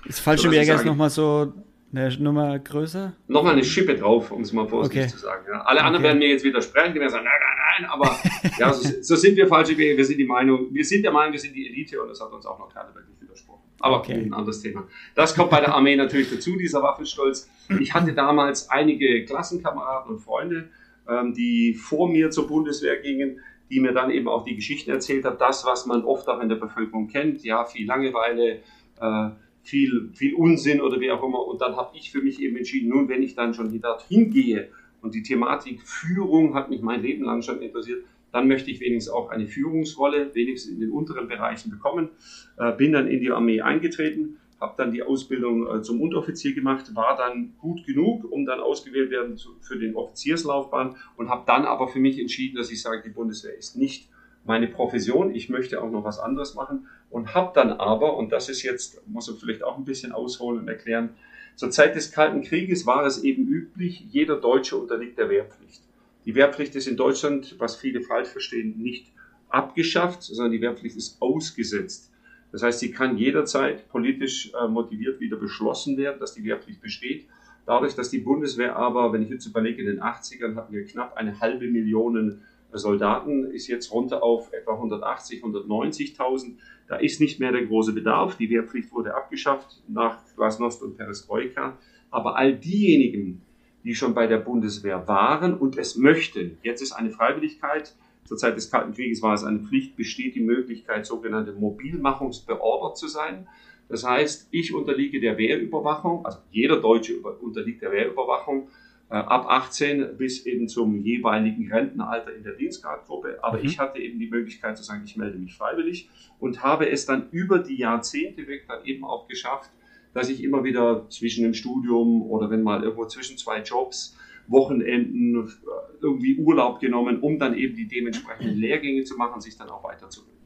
[0.04, 1.52] Ist Fallschirmjäger jetzt nochmal so
[1.92, 3.14] eine Nummer größer?
[3.26, 5.10] Nochmal eine Schippe drauf, um es mal vorsichtig okay.
[5.10, 5.46] zu sagen.
[5.48, 5.62] Ja.
[5.62, 5.86] Alle okay.
[5.86, 8.16] anderen werden mir jetzt widersprechen, die werden sagen, nein, nein, nein, aber
[8.58, 11.40] ja, so, so, sind wir Fallschirmjäger, wir sind die Meinung, wir sind der Meinung, wir
[11.40, 13.65] sind die Elite und das hat uns auch noch keiner wirklich widersprochen.
[13.80, 14.14] Aber okay.
[14.14, 14.86] ein anderes Thema.
[15.14, 17.50] Das kommt bei der Armee natürlich dazu, dieser Waffenstolz.
[17.80, 20.70] Ich hatte damals einige Klassenkameraden und Freunde,
[21.08, 25.24] ähm, die vor mir zur Bundeswehr gingen, die mir dann eben auch die Geschichten erzählt
[25.24, 28.60] haben, das, was man oft auch in der Bevölkerung kennt, ja, viel Langeweile,
[29.00, 29.30] äh,
[29.62, 31.44] viel, viel Unsinn oder wie auch immer.
[31.46, 34.70] Und dann habe ich für mich eben entschieden, nun, wenn ich dann schon dorthin gehe
[35.02, 39.12] und die Thematik Führung hat mich mein Leben lang schon interessiert, dann möchte ich wenigstens
[39.12, 42.10] auch eine Führungsrolle, wenigstens in den unteren Bereichen bekommen.
[42.58, 46.94] Äh, bin dann in die Armee eingetreten, habe dann die Ausbildung äh, zum Unteroffizier gemacht,
[46.94, 51.64] war dann gut genug, um dann ausgewählt werden zu, für den Offizierslaufbahn und habe dann
[51.64, 54.08] aber für mich entschieden, dass ich sage, die Bundeswehr ist nicht
[54.44, 58.48] meine Profession, ich möchte auch noch was anderes machen und habe dann aber, und das
[58.48, 61.10] ist jetzt, muss ich vielleicht auch ein bisschen ausholen und erklären,
[61.56, 65.82] zur Zeit des Kalten Krieges war es eben üblich, jeder Deutsche unterliegt der Wehrpflicht.
[66.26, 69.12] Die Wehrpflicht ist in Deutschland, was viele falsch verstehen, nicht
[69.48, 72.12] abgeschafft, sondern die Wehrpflicht ist ausgesetzt.
[72.50, 77.26] Das heißt, sie kann jederzeit politisch äh, motiviert wieder beschlossen werden, dass die Wehrpflicht besteht.
[77.64, 81.16] Dadurch, dass die Bundeswehr aber, wenn ich jetzt überlege, in den 80ern hatten wir knapp
[81.16, 82.40] eine halbe Million
[82.72, 86.54] Soldaten, ist jetzt runter auf etwa 180, 190.000.
[86.88, 88.36] Da ist nicht mehr der große Bedarf.
[88.36, 91.78] Die Wehrpflicht wurde abgeschafft nach Glasnost und Perestroika.
[92.10, 93.42] Aber all diejenigen,
[93.86, 96.58] die schon bei der Bundeswehr waren und es möchten.
[96.62, 97.94] Jetzt ist eine Freiwilligkeit.
[98.24, 103.06] Zur Zeit des Kalten Krieges war es eine Pflicht, besteht die Möglichkeit, sogenannte Mobilmachungsbeordert zu
[103.06, 103.46] sein.
[103.88, 108.68] Das heißt, ich unterliege der Wehrüberwachung, also jeder Deutsche unterliegt der Wehrüberwachung
[109.08, 113.38] äh, ab 18 bis eben zum jeweiligen Rentenalter in der Dienstgradgruppe.
[113.40, 113.66] Aber mhm.
[113.66, 117.28] ich hatte eben die Möglichkeit zu sagen, ich melde mich freiwillig und habe es dann
[117.30, 119.70] über die Jahrzehnte weg dann eben auch geschafft,
[120.16, 125.52] dass ich immer wieder zwischen dem Studium oder wenn mal irgendwo zwischen zwei Jobs, Wochenenden,
[126.00, 130.40] irgendwie Urlaub genommen, um dann eben die dementsprechenden Lehrgänge zu machen, sich dann auch weiterzubilden.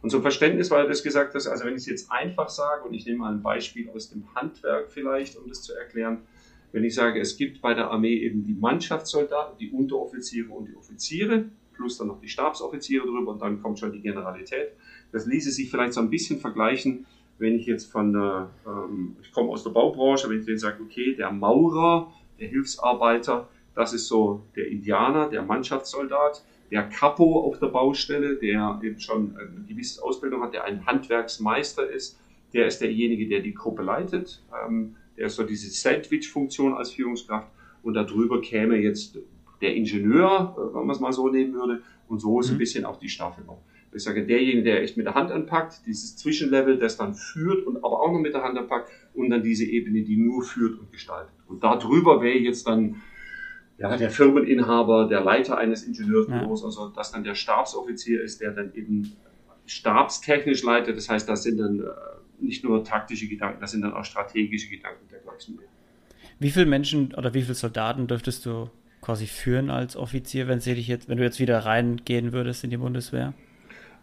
[0.00, 2.84] Und zum Verständnis, weil du das gesagt hast, also wenn ich es jetzt einfach sage
[2.84, 6.18] und ich nehme mal ein Beispiel aus dem Handwerk vielleicht, um das zu erklären,
[6.70, 10.76] wenn ich sage, es gibt bei der Armee eben die Mannschaftssoldaten, die Unteroffiziere und die
[10.76, 14.68] Offiziere, plus dann noch die Stabsoffiziere drüber und dann kommt schon die Generalität.
[15.10, 17.06] Das ließe sich vielleicht so ein bisschen vergleichen
[17.38, 20.82] wenn ich jetzt von der, ähm, ich komme aus der Baubranche, wenn ich denen sage,
[20.82, 27.58] okay, der Maurer, der Hilfsarbeiter, das ist so der Indianer, der Mannschaftssoldat, der Capo auf
[27.58, 32.18] der Baustelle, der eben schon eine gewisse Ausbildung hat, der ein Handwerksmeister ist,
[32.52, 37.48] der ist derjenige, der die Gruppe leitet, ähm, der ist so diese Sandwich-Funktion als Führungskraft
[37.82, 39.18] und darüber käme jetzt
[39.60, 42.54] der Ingenieur, äh, wenn man es mal so nehmen würde, und so ist mhm.
[42.54, 43.58] ein bisschen auch die Staffelung
[43.96, 47.78] ich sage, derjenige, der echt mit der Hand anpackt, dieses Zwischenlevel, das dann führt und
[47.78, 50.92] aber auch noch mit der Hand anpackt und dann diese Ebene, die nur führt und
[50.92, 51.32] gestaltet.
[51.46, 53.02] Und darüber wäre jetzt dann
[53.78, 56.66] ja, der Firmeninhaber, der Leiter eines Ingenieursbüros, ja.
[56.66, 59.12] also dass dann der Stabsoffizier ist, der dann eben
[59.66, 60.96] stabstechnisch leitet.
[60.96, 61.84] Das heißt, das sind dann äh,
[62.40, 65.66] nicht nur taktische Gedanken, das sind dann auch strategische Gedanken dergleichen mehr.
[66.38, 70.74] Wie viele Menschen oder wie viele Soldaten dürftest du quasi führen als Offizier, wenn, sie
[70.74, 73.34] dich jetzt, wenn du jetzt wieder reingehen würdest in die Bundeswehr?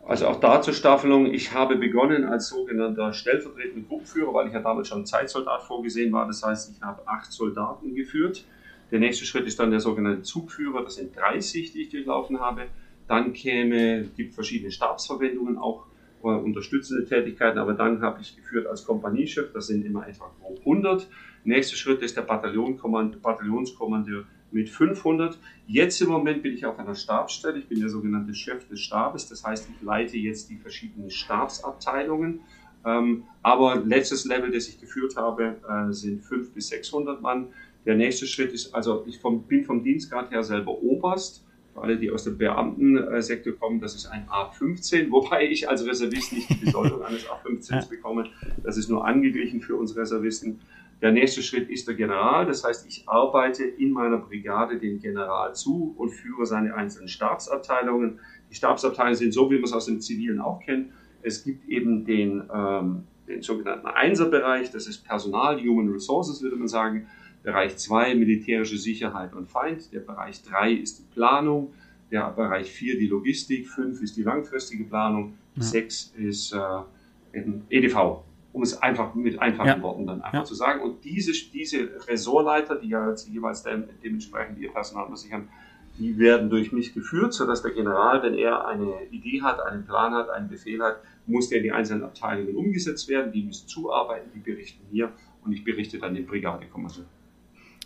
[0.06, 1.34] Also auch da zur Staffelung.
[1.34, 6.28] Ich habe begonnen als sogenannter stellvertretender Gruppenführer, weil ich ja damals schon Zeitsoldat vorgesehen war.
[6.28, 8.44] Das heißt, ich habe acht Soldaten geführt.
[8.92, 10.84] Der nächste Schritt ist dann der sogenannte Zugführer.
[10.84, 12.63] Das sind 30, die ich durchlaufen habe.
[13.08, 15.86] Dann käme, gibt verschiedene Stabsverwendungen, auch
[16.22, 17.58] äh, unterstützende Tätigkeiten.
[17.58, 19.54] Aber dann habe ich geführt als Kompaniechef.
[19.54, 21.08] Das sind immer etwa 100.
[21.46, 25.38] Nächster Schritt ist der Bataillonskommandeur mit 500.
[25.68, 27.60] Jetzt im Moment bin ich auf einer Stabsstelle.
[27.60, 29.28] Ich bin der sogenannte Chef des Stabes.
[29.28, 32.42] Das heißt, ich leite jetzt die verschiedenen Stabsabteilungen.
[32.86, 37.48] Ähm, aber letztes Level, das ich geführt habe, äh, sind 500 bis 600 Mann.
[37.86, 41.46] Der nächste Schritt ist, also ich vom, bin vom Dienstgrad her selber Oberst.
[41.74, 46.32] Für alle, die aus dem Beamtensektor kommen, das ist ein A15, wobei ich als Reservist
[46.32, 48.30] nicht die Besoldung eines A15s bekomme.
[48.63, 50.60] Das ist nur angeglichen für uns Reservisten.
[51.04, 52.46] Der nächste Schritt ist der General.
[52.46, 58.22] Das heißt, ich arbeite in meiner Brigade dem General zu und führe seine einzelnen Stabsabteilungen.
[58.50, 60.94] Die Stabsabteilungen sind so, wie man es aus dem Zivilen auch kennt.
[61.22, 66.70] Es gibt eben den, ähm, den sogenannten Einserbereich, das ist Personal, Human Resources, würde man
[66.70, 67.08] sagen.
[67.44, 69.92] Bereich 2 militärische Sicherheit und Feind.
[69.92, 71.74] Der Bereich 3 ist die Planung.
[72.12, 73.68] Der Bereich 4 die Logistik.
[73.68, 75.34] 5 ist die langfristige Planung.
[75.58, 76.30] 6 ja.
[76.30, 79.82] ist äh, EDV, um es einfach mit einfachen ja.
[79.82, 80.44] Worten dann einfach ja.
[80.46, 80.82] zu sagen.
[80.82, 85.50] Und diese, diese Ressortleiter, die ja jetzt jeweils de dementsprechend ihr Personal versichern,
[85.98, 90.13] die werden durch mich geführt, sodass der General, wenn er eine Idee hat, einen Plan
[90.13, 93.32] hat, einen Befehl hat, muss der in die einzelnen Abteilungen umgesetzt werden.
[93.32, 95.12] Die müssen zuarbeiten, die berichten mir
[95.44, 97.06] und ich berichte dann dem Brigadekommandeur.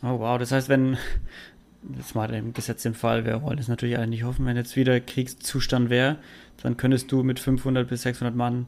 [0.04, 0.98] Oh wow, das heißt, wenn,
[1.96, 4.76] jetzt mal im Gesetz im Fall, wir wollen das natürlich alle nicht hoffen, wenn jetzt
[4.76, 6.18] wieder Kriegszustand wäre,
[6.62, 8.68] dann könntest du mit 500 bis 600 Mann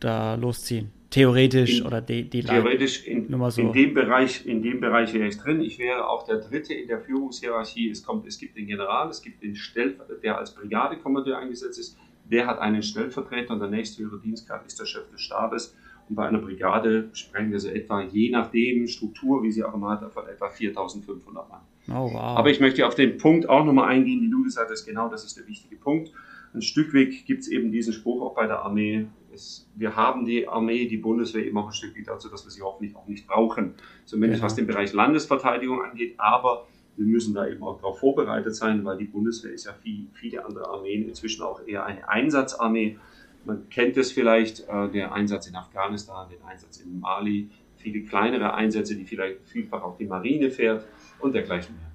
[0.00, 0.90] da losziehen.
[1.12, 3.60] Theoretisch in, oder die, die Theoretisch in, so.
[3.60, 5.60] in, dem Bereich, in dem Bereich wäre ich drin.
[5.60, 7.90] Ich wäre auch der Dritte in der Führungshierarchie.
[7.90, 11.98] Es, kommt, es gibt den General, es gibt den Stellvertreter, der als Brigadekommandeur eingesetzt ist.
[12.24, 15.76] Der hat einen Stellvertreter und der nächste höhere Dienstgrad ist der Chef des Stabes.
[16.08, 19.90] Und bei einer Brigade sprechen wir so etwa, je nachdem Struktur, wie sie auch immer
[19.90, 21.60] hat, von etwa 4500 Mann.
[21.88, 22.38] Oh, wow.
[22.38, 24.86] Aber ich möchte auf den Punkt auch nochmal eingehen, den du gesagt hast.
[24.86, 26.10] Genau, das ist der wichtige Punkt.
[26.54, 30.24] Ein Stück weg gibt es eben diesen Spruch auch bei der Armee, es, wir haben
[30.24, 33.26] die Armee, die Bundeswehr eben auch ein Stück dazu, dass wir sie hoffentlich auch nicht
[33.26, 33.74] brauchen.
[34.04, 34.46] Zumindest ja.
[34.46, 36.14] was den Bereich Landesverteidigung angeht.
[36.18, 36.66] Aber
[36.96, 40.44] wir müssen da eben auch darauf vorbereitet sein, weil die Bundeswehr ist ja wie viele
[40.44, 42.98] andere Armeen inzwischen auch eher eine Einsatzarmee.
[43.44, 48.54] Man kennt es vielleicht, äh, der Einsatz in Afghanistan, den Einsatz in Mali, viele kleinere
[48.54, 50.86] Einsätze, die vielleicht vielfach auch die Marine fährt
[51.18, 51.92] und dergleichen mehr.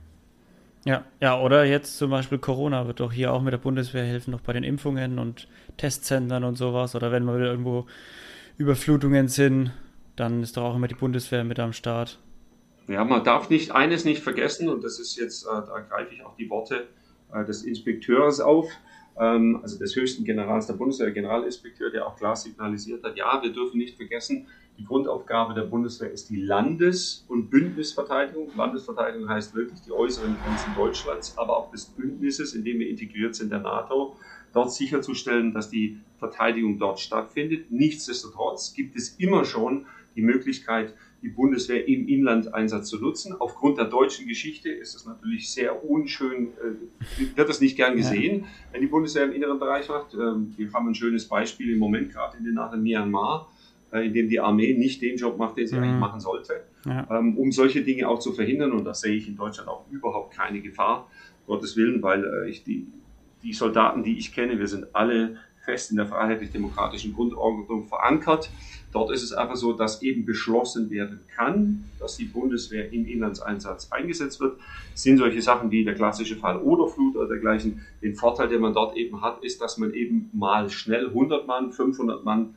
[0.85, 4.31] Ja, ja, oder jetzt zum Beispiel Corona wird doch hier auch mit der Bundeswehr helfen,
[4.31, 6.95] noch bei den Impfungen und Testzentren und sowas.
[6.95, 7.85] Oder wenn mal wieder irgendwo
[8.57, 9.71] Überflutungen sind,
[10.15, 12.19] dann ist doch auch immer die Bundeswehr mit am Start.
[12.87, 16.23] Ja, man darf nicht eines nicht vergessen, und das ist jetzt, äh, da greife ich
[16.23, 16.87] auch die Worte
[17.33, 18.69] äh, des Inspekteurs auf,
[19.19, 23.51] ähm, also des höchsten Generals der Bundeswehr, Generalinspekteur, der auch klar signalisiert hat, ja, wir
[23.51, 24.47] dürfen nicht vergessen,
[24.79, 28.51] Die Grundaufgabe der Bundeswehr ist die Landes- und Bündnisverteidigung.
[28.55, 33.33] Landesverteidigung heißt wirklich die äußeren Grenzen Deutschlands, aber auch des Bündnisses, in dem wir integriert
[33.33, 34.15] sind, der NATO,
[34.57, 37.71] dort sicherzustellen, dass die Verteidigung dort stattfindet.
[37.71, 43.35] Nichtsdestotrotz gibt es immer schon die Möglichkeit, die Bundeswehr im Inlandeinsatz zu nutzen.
[43.37, 48.41] Aufgrund der deutschen Geschichte ist es natürlich sehr unschön, äh, wird das nicht gern gesehen,
[48.41, 48.47] ja.
[48.71, 50.15] wenn die Bundeswehr im inneren Bereich macht.
[50.15, 53.47] Ähm, wir haben ein schönes Beispiel im Moment gerade in den Nachrichten Myanmar
[53.91, 55.83] äh, in dem die Armee nicht den Job macht, den sie mhm.
[55.83, 57.07] eigentlich machen sollte, ja.
[57.11, 58.71] ähm, um solche Dinge auch zu verhindern.
[58.71, 61.09] Und da sehe ich in Deutschland auch überhaupt keine Gefahr,
[61.45, 62.87] Gottes Willen, weil äh, ich die,
[63.47, 68.49] die Soldaten, die ich kenne, wir sind alle fest in der freiheitlich-demokratischen Grundordnung verankert.
[68.91, 73.89] Dort ist es einfach so, dass eben beschlossen werden kann, dass die Bundeswehr im Inlandseinsatz
[73.91, 74.59] eingesetzt wird.
[74.93, 77.85] Es sind solche Sachen wie der klassische Fall Oderflut oder dergleichen.
[78.01, 81.71] Den Vorteil, den man dort eben hat, ist, dass man eben mal schnell 100 Mann,
[81.71, 82.55] 500 Mann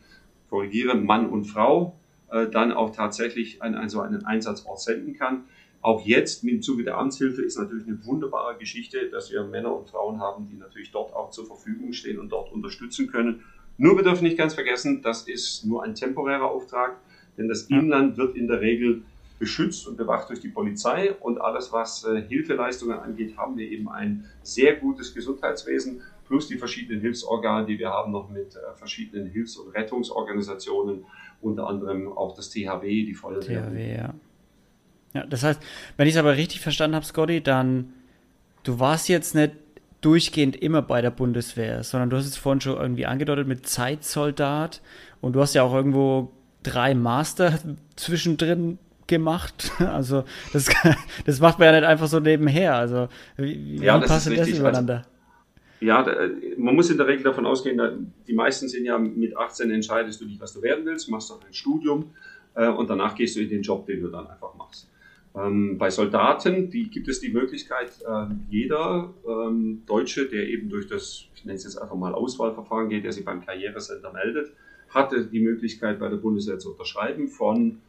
[0.48, 2.00] korrigieren, Mann und Frau,
[2.32, 5.44] äh, dann auch tatsächlich an, an so einen Einsatzort senden kann.
[5.82, 9.88] Auch jetzt im Zuge der Amtshilfe ist natürlich eine wunderbare Geschichte, dass wir Männer und
[9.88, 13.42] Frauen haben, die natürlich dort auch zur Verfügung stehen und dort unterstützen können.
[13.78, 16.98] Nur wir dürfen nicht ganz vergessen, das ist nur ein temporärer Auftrag,
[17.38, 19.02] denn das Inland wird in der Regel
[19.38, 23.88] beschützt und bewacht durch die Polizei und alles, was äh, Hilfeleistungen angeht, haben wir eben
[23.88, 29.26] ein sehr gutes Gesundheitswesen plus die verschiedenen Hilfsorgane, die wir haben, noch mit äh, verschiedenen
[29.28, 31.06] Hilfs- und Rettungsorganisationen,
[31.40, 33.66] unter anderem auch das THW, die Feuerwehr.
[33.70, 34.14] THW, ja.
[35.14, 35.60] Ja, das heißt,
[35.96, 37.92] wenn ich es aber richtig verstanden habe, Scotty, dann
[38.62, 39.52] du warst jetzt nicht
[40.00, 44.80] durchgehend immer bei der Bundeswehr, sondern du hast es vorhin schon irgendwie angedeutet mit Zeitsoldat
[45.20, 47.58] und du hast ja auch irgendwo drei Master
[47.96, 49.72] zwischendrin gemacht.
[49.80, 50.70] Also das,
[51.26, 52.76] das macht man ja nicht einfach so nebenher.
[52.76, 54.94] Also wie, ja, wie passt das, das übereinander?
[54.96, 55.08] Also,
[55.80, 56.04] ja,
[56.58, 60.26] man muss in der Regel davon ausgehen, die meisten sind ja mit 18 entscheidest du
[60.26, 62.10] dich, was du werden willst, machst dann ein Studium
[62.54, 64.89] äh, und danach gehst du in den Job, den du dann einfach machst.
[65.34, 70.88] Ähm, bei Soldaten die, gibt es die Möglichkeit, äh, jeder ähm, Deutsche, der eben durch
[70.88, 74.52] das, ich nenne es jetzt einfach mal Auswahlverfahren geht, der sich beim Karrierecenter meldet,
[74.88, 77.80] hatte die Möglichkeit, bei der Bundeswehr zu unterschreiben von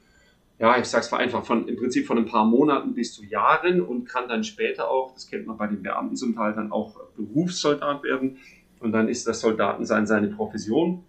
[0.62, 3.82] ja, ich sage es vereinfacht, von, im Prinzip von ein paar Monaten bis zu Jahren
[3.82, 7.00] und kann dann später auch, das kennt man bei den Beamten zum Teil, dann auch
[7.18, 8.38] Berufssoldat werden.
[8.80, 11.04] Und dann ist das Soldatensein seine Profession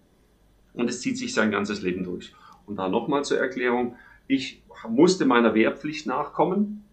[0.73, 2.33] und es zieht sich sein ganzes Leben durch.
[2.65, 6.83] Und da nochmal zur Erklärung, ich musste meiner Wehrpflicht nachkommen,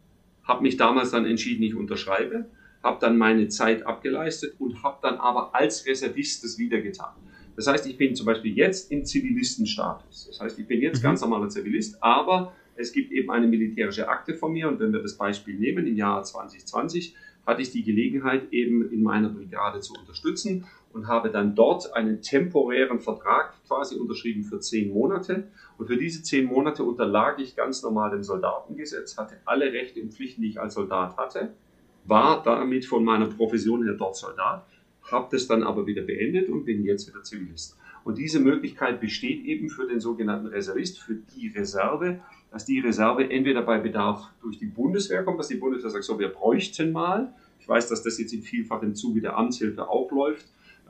[0.45, 2.47] habe mich damals dann entschieden, ich unterschreibe,
[2.83, 7.15] habe dann meine Zeit abgeleistet und habe dann aber als Reservist das wieder getan.
[7.57, 10.29] Das heißt, ich bin zum Beispiel jetzt im Zivilistenstatus.
[10.29, 11.03] Das heißt, ich bin jetzt mhm.
[11.03, 14.69] ganz normaler Zivilist, aber es gibt eben eine militärische Akte von mir.
[14.69, 17.15] Und wenn wir das Beispiel nehmen, im Jahr 2020
[17.47, 22.21] hatte ich die Gelegenheit, eben in meiner Brigade zu unterstützen und habe dann dort einen
[22.21, 25.45] temporären Vertrag quasi unterschrieben für zehn Monate.
[25.79, 30.13] Und für diese zehn Monate unterlag ich ganz normal dem Soldatengesetz, hatte alle Rechte und
[30.13, 31.55] Pflichten, die ich als Soldat hatte,
[32.05, 34.67] war damit von meiner Profession her dort Soldat
[35.11, 37.77] habe das dann aber wieder beendet und bin jetzt wieder Zivilist.
[38.03, 43.29] Und diese Möglichkeit besteht eben für den sogenannten Reservist, für die Reserve, dass die Reserve
[43.31, 47.35] entweder bei Bedarf durch die Bundeswehr kommt, dass die Bundeswehr sagt, so, wir bräuchten mal.
[47.61, 50.47] Ich weiß, dass das jetzt in vielfach im Zuge der Amtshilfe auch läuft,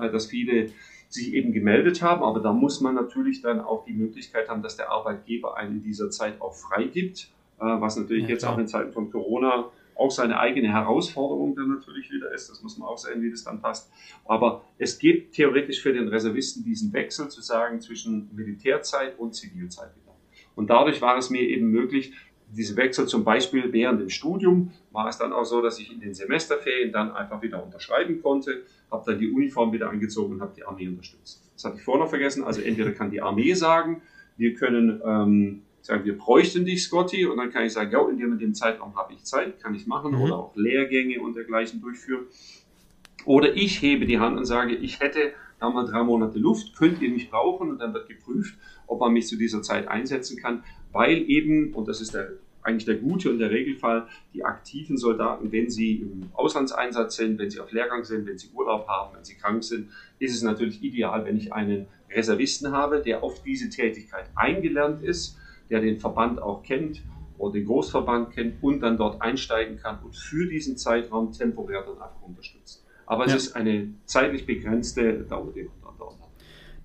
[0.08, 0.70] dass viele
[1.08, 4.76] sich eben gemeldet haben, aber da muss man natürlich dann auch die Möglichkeit haben, dass
[4.76, 8.68] der Arbeitgeber einen in dieser Zeit auch freigibt, äh, was natürlich ja, jetzt auch in
[8.68, 12.48] Zeiten von Corona auch seine eigene Herausforderung dann natürlich wieder ist.
[12.48, 13.90] Das muss man auch sehen, wie das dann passt.
[14.24, 19.90] Aber es gibt theoretisch für den Reservisten diesen Wechsel zu sagen zwischen Militärzeit und Zivilzeit
[19.96, 20.16] wieder.
[20.54, 22.14] Und dadurch war es mir eben möglich,
[22.52, 26.00] diese Wechsel zum Beispiel während dem Studium war es dann auch so, dass ich in
[26.00, 30.52] den Semesterferien dann einfach wieder unterschreiben konnte, habe dann die Uniform wieder angezogen und habe
[30.56, 31.42] die Armee unterstützt.
[31.54, 32.44] Das hatte ich vorher noch vergessen.
[32.44, 34.02] Also entweder kann die Armee sagen,
[34.36, 38.18] wir können ähm, sagen, wir bräuchten dich, Scotty, und dann kann ich sagen, ja, in
[38.18, 40.22] dem, in dem Zeitraum habe ich Zeit, kann ich machen, mhm.
[40.22, 42.26] oder auch Lehrgänge und dergleichen durchführen.
[43.26, 47.02] Oder ich hebe die Hand und sage, ich hätte da mal drei Monate Luft, könnt
[47.02, 47.70] ihr mich brauchen?
[47.70, 51.88] Und dann wird geprüft, ob man mich zu dieser Zeit einsetzen kann, weil eben, und
[51.88, 52.28] das ist der,
[52.62, 57.50] eigentlich der gute und der Regelfall, die aktiven Soldaten, wenn sie im Auslandseinsatz sind, wenn
[57.50, 60.82] sie auf Lehrgang sind, wenn sie Urlaub haben, wenn sie krank sind, ist es natürlich
[60.82, 65.38] ideal, wenn ich einen Reservisten habe, der auf diese Tätigkeit eingelernt ist
[65.70, 67.02] der den Verband auch kennt
[67.38, 71.94] oder den Großverband kennt und dann dort einsteigen kann und für diesen Zeitraum temporär dann
[71.94, 72.84] einfach unterstützt.
[73.06, 76.28] Aber es ist eine zeitlich begrenzte Dauer, die man dann dort hat.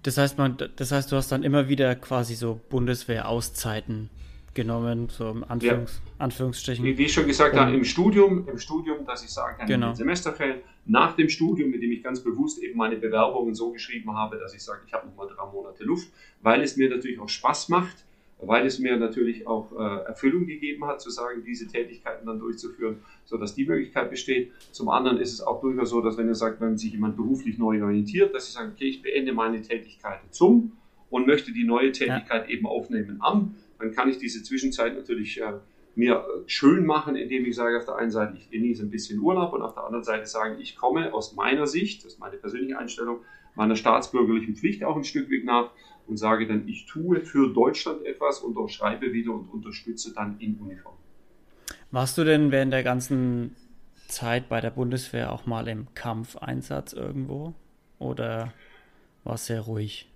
[0.05, 4.11] Das heißt, man, das heißt, du hast dann immer wieder quasi so Bundeswehr-Auszeiten
[4.53, 6.11] genommen, so im Anführungs ja.
[6.19, 6.85] Anführungsstrichen.
[6.85, 9.89] Wie, wie, ich schon gesagt habe, im Studium, im Studium, dass ich sagen kann, genau.
[9.89, 14.15] in Semesterferien, nach dem Studium, mit dem ich ganz bewusst eben meine Bewerbungen so geschrieben
[14.15, 16.07] habe, dass ich sage, ich habe nochmal drei Monate Luft,
[16.43, 18.04] weil es mir natürlich auch Spaß macht,
[18.39, 22.97] weil es mir natürlich auch äh, Erfüllung gegeben hat, zu sagen, diese Tätigkeiten dann durchzuführen,
[23.23, 24.51] sodass die Möglichkeit besteht.
[24.71, 27.57] Zum anderen ist es auch durchaus so, dass wenn ihr sagt, wenn sich jemand beruflich
[27.57, 30.73] neu orientiert, dass sie sagen, okay, ich beende meine Tätigkeiten zum
[31.09, 32.53] und möchte die neue Tätigkeit ja.
[32.53, 35.53] eben aufnehmen am, dann kann ich diese Zwischenzeit natürlich äh,
[35.95, 39.53] mir schön machen, indem ich sage, auf der einen Seite, ich genieße ein bisschen Urlaub
[39.53, 42.77] und auf der anderen Seite sagen, ich komme aus meiner Sicht, das ist meine persönliche
[42.77, 43.19] Einstellung,
[43.55, 45.71] meiner staatsbürgerlichen Pflicht auch ein Stück Weg nach
[46.07, 50.95] und sage dann, ich tue für Deutschland etwas, unterschreibe wieder und unterstütze dann in Uniform.
[51.91, 53.55] Warst du denn während der ganzen
[54.07, 57.53] Zeit bei der Bundeswehr auch mal im Kampfeinsatz irgendwo?
[57.99, 58.53] Oder
[59.23, 60.11] war es sehr ruhig?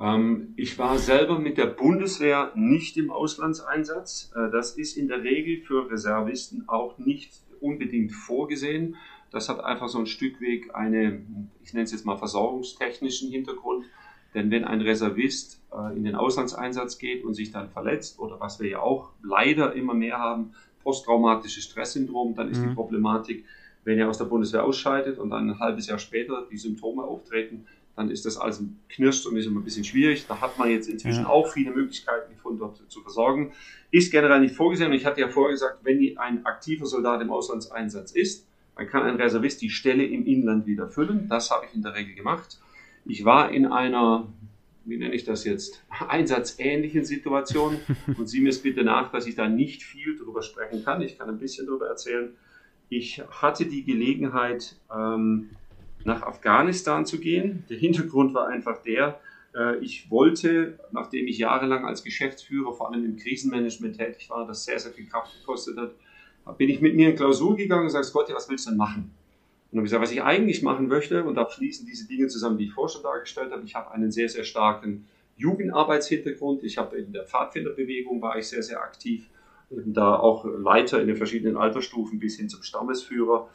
[0.00, 4.32] Ähm, ich war selber mit der Bundeswehr nicht im Auslandseinsatz.
[4.34, 8.96] Äh, das ist in der Regel für Reservisten auch nicht unbedingt vorgesehen.
[9.30, 11.22] Das hat einfach so ein Stück Weg eine,
[11.62, 13.84] ich nenne es jetzt mal versorgungstechnischen Hintergrund.
[14.34, 18.60] Denn wenn ein Reservist äh, in den Auslandseinsatz geht und sich dann verletzt, oder was
[18.60, 22.70] wir ja auch leider immer mehr haben, posttraumatisches Stresssyndrom, dann ist mhm.
[22.70, 23.44] die Problematik,
[23.84, 27.66] wenn er aus der Bundeswehr ausscheidet und dann ein halbes Jahr später die Symptome auftreten,
[27.96, 30.26] dann ist das alles knirscht und ist immer ein bisschen schwierig.
[30.26, 31.28] Da hat man jetzt inzwischen ja.
[31.28, 33.52] auch viele Möglichkeiten gefunden, dort zu versorgen.
[33.90, 37.30] Ist generell nicht vorgesehen und ich hatte ja vorher gesagt, wenn ein aktiver Soldat im
[37.30, 41.28] Auslandseinsatz ist, dann kann ein Reservist die Stelle im Inland wieder füllen.
[41.28, 42.58] Das habe ich in der Regel gemacht.
[43.04, 44.32] Ich war in einer,
[44.84, 47.78] wie nenne ich das jetzt, einsatzähnlichen Situation
[48.18, 51.02] und sieh mir es bitte nach, dass ich da nicht viel darüber sprechen kann.
[51.02, 52.30] Ich kann ein bisschen darüber erzählen.
[52.88, 55.50] Ich hatte die Gelegenheit, ähm,
[56.04, 57.64] nach Afghanistan zu gehen.
[57.68, 59.20] Der Hintergrund war einfach der,
[59.54, 64.64] äh, ich wollte, nachdem ich jahrelang als Geschäftsführer vor allem im Krisenmanagement tätig war, das
[64.64, 65.94] sehr, sehr viel Kraft gekostet hat,
[66.58, 69.10] bin ich mit mir in Klausur gegangen und sagte, Gott, was willst du denn machen?
[69.74, 72.66] Und habe gesagt, was ich eigentlich machen möchte, und da fließen diese Dinge zusammen, die
[72.66, 73.64] ich vorher schon dargestellt habe.
[73.64, 76.62] Ich habe einen sehr, sehr starken Jugendarbeitshintergrund.
[76.62, 79.28] Ich habe in der Pfadfinderbewegung war ich sehr, sehr aktiv.
[79.70, 83.48] Und da auch Leiter in den verschiedenen Altersstufen bis hin zum Stammesführer.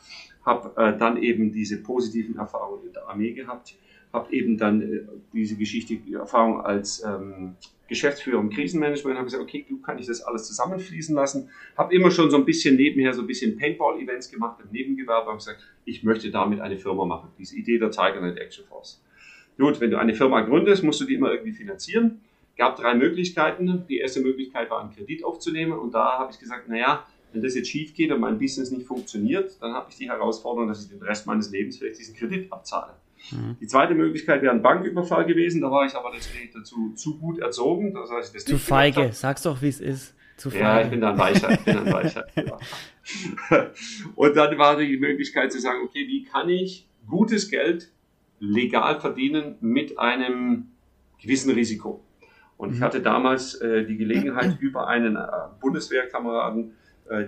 [0.45, 3.75] Habe äh, dann eben diese positiven Erfahrungen in der Armee gehabt.
[4.11, 5.01] Habe eben dann äh,
[5.33, 7.55] diese Geschichte, die Erfahrung als ähm,
[7.87, 11.49] Geschäftsführer im Krisenmanagement, habe gesagt, okay, du kann ich das alles zusammenfließen lassen.
[11.75, 15.37] Habe immer schon so ein bisschen nebenher so ein bisschen Paintball-Events gemacht im Nebengewerbe, habe
[15.37, 17.29] gesagt, ich möchte damit eine Firma machen.
[17.37, 19.03] Diese Idee der Tiger Net Action Force.
[19.57, 22.21] Gut, wenn du eine Firma gründest, musst du die immer irgendwie finanzieren.
[22.57, 23.85] Gab drei Möglichkeiten.
[23.89, 25.73] Die erste Möglichkeit war, einen Kredit aufzunehmen.
[25.73, 28.85] Und da habe ich gesagt, naja, wenn das jetzt schief geht und mein Business nicht
[28.85, 32.51] funktioniert, dann habe ich die Herausforderung, dass ich den Rest meines Lebens vielleicht diesen Kredit
[32.51, 32.93] abzahle.
[33.31, 33.57] Mhm.
[33.59, 37.39] Die zweite Möglichkeit wäre ein Banküberfall gewesen, da war ich aber letztendlich dazu zu gut
[37.39, 37.93] erzogen.
[37.93, 40.15] Das heißt, das zu feige, sag's doch, wie es ist.
[40.37, 40.63] Zu feige.
[40.63, 41.51] Ja, ich bin dann weicher.
[41.51, 42.25] Ich bin dann weicher.
[44.15, 47.91] Und dann war die Möglichkeit zu sagen, okay, wie kann ich gutes Geld
[48.39, 50.71] legal verdienen mit einem
[51.21, 52.03] gewissen Risiko?
[52.55, 52.83] Und ich mhm.
[52.83, 55.21] hatte damals äh, die Gelegenheit, über einen äh,
[55.59, 56.73] Bundeswehrkameraden
[57.09, 57.25] äh,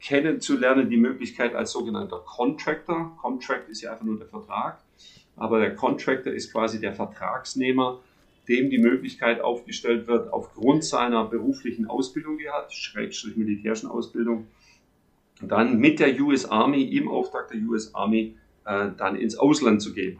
[0.00, 3.16] kennenzulernen, die Möglichkeit als sogenannter Contractor.
[3.18, 4.78] Contract ist ja einfach nur der Vertrag
[5.36, 8.00] aber der Contractor ist quasi der Vertragsnehmer,
[8.48, 14.46] dem die Möglichkeit aufgestellt wird, aufgrund seiner beruflichen Ausbildung, die er hat, schrägstrich militärischen Ausbildung,
[15.40, 19.92] dann mit der US Army, im Auftrag der US Army, äh, dann ins Ausland zu
[19.92, 20.18] gehen.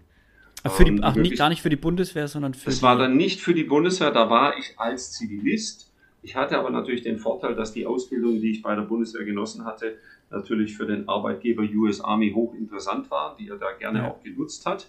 [0.69, 2.69] Für die, ach, nicht, gar nicht für die Bundeswehr, sondern für.
[2.69, 5.93] Es war dann nicht für die Bundeswehr, da war ich als Zivilist.
[6.23, 9.65] Ich hatte aber natürlich den Vorteil, dass die Ausbildung, die ich bei der Bundeswehr genossen
[9.65, 9.97] hatte,
[10.31, 14.11] natürlich für den Arbeitgeber US Army hochinteressant war, die er da gerne ja.
[14.11, 14.89] auch genutzt hat.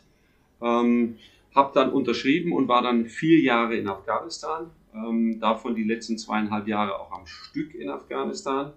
[0.61, 1.17] Ähm,
[1.57, 6.67] habe dann unterschrieben und war dann vier Jahre in Afghanistan, ähm, davon die letzten zweieinhalb
[6.67, 8.73] Jahre auch am Stück in Afghanistan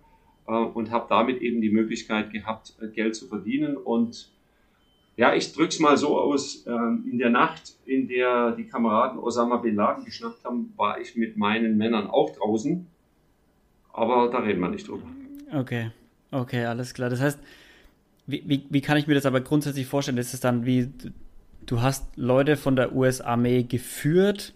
[0.48, 3.76] äh, und habe damit eben die Möglichkeit gehabt, äh, Geld zu verdienen.
[3.76, 4.30] Und
[5.16, 9.18] ja, ich drücke es mal so aus, äh, in der Nacht, in der die Kameraden
[9.18, 12.86] Osama Bin Laden geschnappt haben, war ich mit meinen Männern auch draußen,
[13.92, 15.06] aber da reden wir nicht drüber.
[15.52, 15.90] Okay,
[16.30, 17.10] okay, alles klar.
[17.10, 17.38] Das heißt,
[18.26, 20.16] wie, wie, wie kann ich mir das aber grundsätzlich vorstellen?
[20.16, 20.88] Ist es dann wie
[21.70, 24.54] du hast Leute von der US-Armee geführt,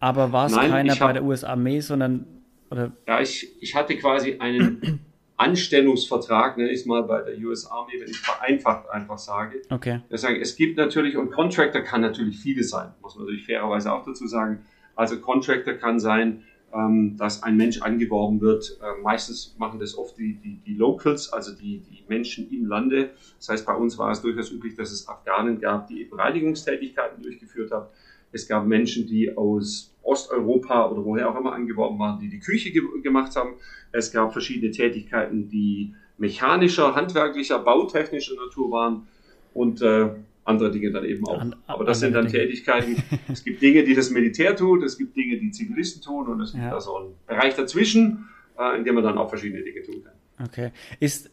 [0.00, 2.26] aber war es keiner hab, bei der US-Armee, sondern.
[2.70, 2.92] Oder?
[3.06, 5.00] Ja, ich, ich hatte quasi einen
[5.36, 9.62] Anstellungsvertrag, nenne ich es mal, bei der US Army, wenn ich vereinfacht einfach sage.
[9.70, 10.00] Okay.
[10.10, 13.92] Ich sage, es gibt natürlich, und Contractor kann natürlich vieles sein, muss man natürlich fairerweise
[13.92, 14.66] auch dazu sagen.
[14.96, 16.42] Also Contractor kann sein,
[16.74, 18.78] ähm, dass ein Mensch angeworben wird.
[18.82, 23.10] Äh, meistens machen das oft die, die, die Locals, also die, die Menschen im Lande.
[23.38, 27.22] Das heißt, bei uns war es durchaus üblich, dass es Afghanen gab, die eben Reinigungstätigkeiten
[27.22, 27.86] durchgeführt haben.
[28.32, 32.70] Es gab Menschen, die aus Osteuropa oder woher auch immer angeworben waren, die die Küche
[32.70, 33.54] ge gemacht haben.
[33.92, 39.08] Es gab verschiedene Tätigkeiten, die mechanischer, handwerklicher, bautechnischer Natur waren.
[39.54, 40.10] Und äh,
[40.48, 41.40] andere Dinge dann eben auch.
[41.40, 42.38] An, Aber das sind dann Dinge.
[42.38, 42.96] Tätigkeiten,
[43.32, 46.52] es gibt Dinge, die das Militär tut, es gibt Dinge, die Zivilisten tun und es
[46.52, 46.70] gibt ja.
[46.70, 48.28] da so einen Bereich dazwischen,
[48.58, 50.46] äh, in dem man dann auch verschiedene Dinge tun kann.
[50.46, 50.70] Okay.
[51.00, 51.30] Ist,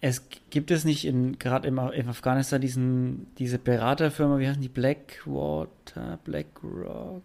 [0.00, 4.68] es gibt es nicht in gerade in, in Afghanistan diesen, diese Beraterfirma, wie heißen die?
[4.68, 7.22] Blackwater, BlackRock?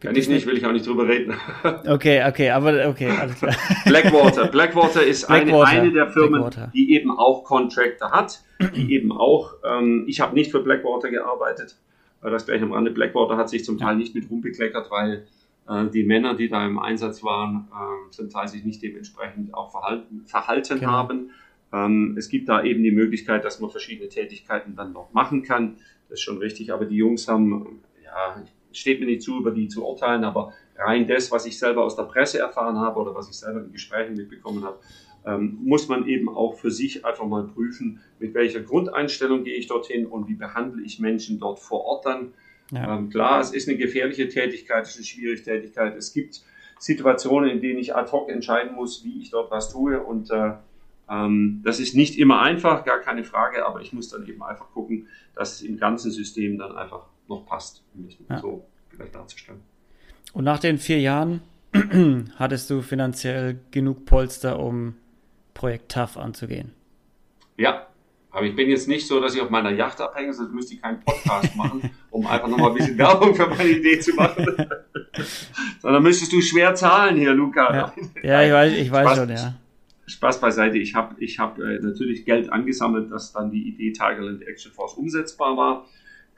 [0.00, 1.34] Kann ich nicht, will ich auch nicht drüber reden.
[1.86, 3.54] Okay, okay, aber okay, alles klar.
[3.84, 4.48] Blackwater.
[4.48, 5.68] Blackwater ist Blackwater.
[5.68, 6.72] Eine, eine der Firmen, Blackwater.
[6.74, 8.42] die eben auch Contractor hat,
[8.74, 11.76] die eben auch, ähm, ich habe nicht für Blackwater gearbeitet,
[12.22, 15.26] weil das gleich am Rande, Blackwater hat sich zum Teil nicht mit rumbekleckert, weil
[15.68, 19.70] äh, die Männer, die da im Einsatz waren, äh, zum Teil sich nicht dementsprechend auch
[19.70, 20.92] verhalten, verhalten genau.
[20.92, 21.30] haben.
[21.72, 25.76] Ähm, es gibt da eben die Möglichkeit, dass man verschiedene Tätigkeiten dann noch machen kann.
[26.08, 29.50] Das ist schon richtig, aber die Jungs haben, ja, ich steht mir nicht zu, über
[29.50, 33.14] die zu urteilen, aber rein das, was ich selber aus der Presse erfahren habe oder
[33.14, 34.78] was ich selber in Gesprächen mitbekommen habe,
[35.26, 39.66] ähm, muss man eben auch für sich einfach mal prüfen, mit welcher Grundeinstellung gehe ich
[39.66, 42.32] dorthin und wie behandle ich Menschen dort vor Ort dann.
[42.72, 42.96] Ja.
[42.96, 45.96] Ähm, klar, es ist eine gefährliche Tätigkeit, es ist eine schwierige Tätigkeit.
[45.96, 46.40] Es gibt
[46.78, 50.52] Situationen, in denen ich ad hoc entscheiden muss, wie ich dort was tue und äh,
[51.10, 54.70] ähm, das ist nicht immer einfach, gar keine Frage, aber ich muss dann eben einfach
[54.70, 58.38] gucken, dass es im ganzen System dann einfach noch passt, um das ja.
[58.38, 59.60] so vielleicht darzustellen.
[60.32, 61.40] Und nach den vier Jahren
[62.36, 64.94] hattest du finanziell genug Polster, um
[65.54, 66.72] Projekt TAF anzugehen?
[67.56, 67.86] Ja,
[68.30, 70.82] aber ich bin jetzt nicht so, dass ich auf meiner Yacht abhänge, sonst müsste ich
[70.82, 74.46] keinen Podcast machen, um einfach nochmal ein bisschen Werbung für meine Idee zu machen.
[75.80, 77.92] Sondern müsstest du schwer zahlen hier, Luca.
[78.22, 79.54] Ja, ja ich weiß, ich weiß Spaß, schon, ja.
[80.06, 80.78] Spaß beiseite.
[80.78, 84.94] Ich habe ich hab, äh, natürlich Geld angesammelt, dass dann die Idee Tigerland Action Force
[84.94, 85.86] umsetzbar war.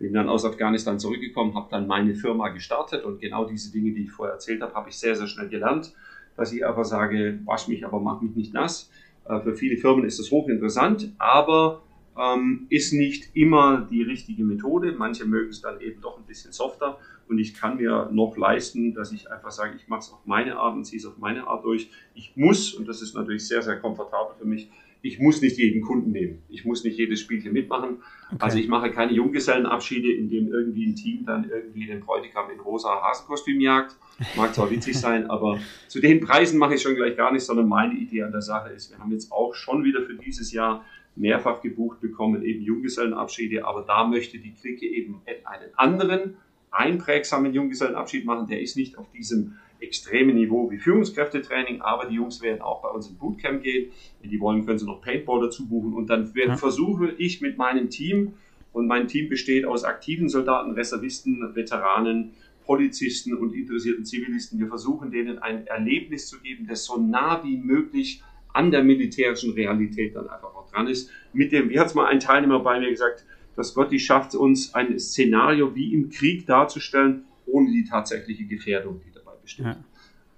[0.03, 4.03] Bin dann aus Afghanistan zurückgekommen, habe dann meine Firma gestartet und genau diese Dinge, die
[4.03, 5.95] ich vorher erzählt habe, habe ich sehr, sehr schnell gelernt,
[6.37, 8.91] dass ich einfach sage, wasch mich, aber mach mich nicht nass.
[9.29, 11.83] Äh, für viele Firmen ist das hochinteressant, aber
[12.19, 14.91] ähm, ist nicht immer die richtige Methode.
[14.91, 16.99] Manche mögen es dann eben doch ein bisschen softer
[17.29, 20.57] und ich kann mir noch leisten, dass ich einfach sage, ich mache es auf meine
[20.57, 21.89] Art und ziehe es auf meine Art durch.
[22.17, 24.69] Ich muss, und das ist natürlich sehr, sehr komfortabel für mich,
[25.03, 26.43] ich muss nicht jeden Kunden nehmen.
[26.49, 27.99] Ich muss nicht jedes Spielchen mitmachen.
[28.29, 28.37] Okay.
[28.39, 32.61] Also ich mache keine Junggesellenabschiede, in dem irgendwie ein Team dann irgendwie den Bräutigam in
[32.61, 33.97] rosa Hasenkostüm jagt.
[34.37, 37.69] Mag zwar witzig sein, aber zu den Preisen mache ich schon gleich gar nicht, sondern
[37.69, 40.85] meine Idee an der Sache ist, wir haben jetzt auch schon wieder für dieses Jahr
[41.17, 46.37] mehrfach gebucht bekommen, eben Junggesellenabschiede, aber da möchte die Clique eben einen anderen,
[46.73, 48.49] einprägsamen Junggesellenabschied machen.
[48.49, 52.89] Der ist nicht auf diesem extreme Niveau wie Führungskräftetraining, aber die Jungs werden auch bei
[52.89, 53.93] uns im Bootcamp gehen.
[54.21, 56.57] Wenn die wollen, können sie noch Paintball dazu buchen und dann ja.
[56.57, 58.35] versuche ich mit meinem Team,
[58.73, 62.33] und mein Team besteht aus aktiven Soldaten, Reservisten, Veteranen,
[62.65, 64.59] Polizisten und interessierten Zivilisten.
[64.59, 68.23] Wir versuchen denen ein Erlebnis zu geben, das so nah wie möglich
[68.55, 71.11] an der militärischen Realität dann einfach auch dran ist.
[71.33, 73.25] Mit dem, wie hat es mal ein Teilnehmer bei mir gesagt,
[73.57, 79.01] dass Gott die schafft, uns ein Szenario wie im Krieg darzustellen, ohne die tatsächliche Gefährdung,
[79.05, 79.69] die bestimmt.
[79.69, 79.77] Ja.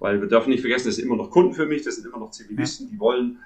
[0.01, 2.19] Weil wir dürfen nicht vergessen, das sind immer noch Kunden für mich, das sind immer
[2.19, 2.93] noch Zivilisten, ja.
[2.93, 3.39] die wollen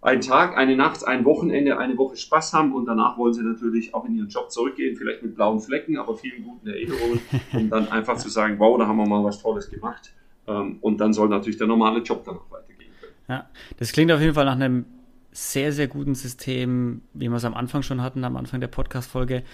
[0.00, 3.94] einen Tag, eine Nacht, ein Wochenende, eine Woche Spaß haben und danach wollen sie natürlich
[3.94, 7.20] auch in ihren Job zurückgehen, vielleicht mit blauen Flecken, aber vielen guten Erinnerungen,
[7.52, 10.12] um dann einfach zu sagen, wow, da haben wir mal was Tolles gemacht.
[10.46, 13.12] Ähm, und dann soll natürlich der normale Job dann noch weitergehen können.
[13.28, 14.86] Ja, das klingt auf jeden Fall nach einem
[15.38, 19.44] sehr, sehr guten System, wie wir es am Anfang schon hatten, am Anfang der Podcast-Folge.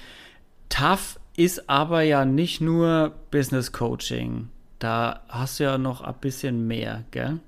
[0.71, 4.49] TAF ist aber ja nicht nur Business Coaching.
[4.79, 7.39] Da hast du ja noch ein bisschen mehr, gell?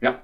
[0.00, 0.22] Ja,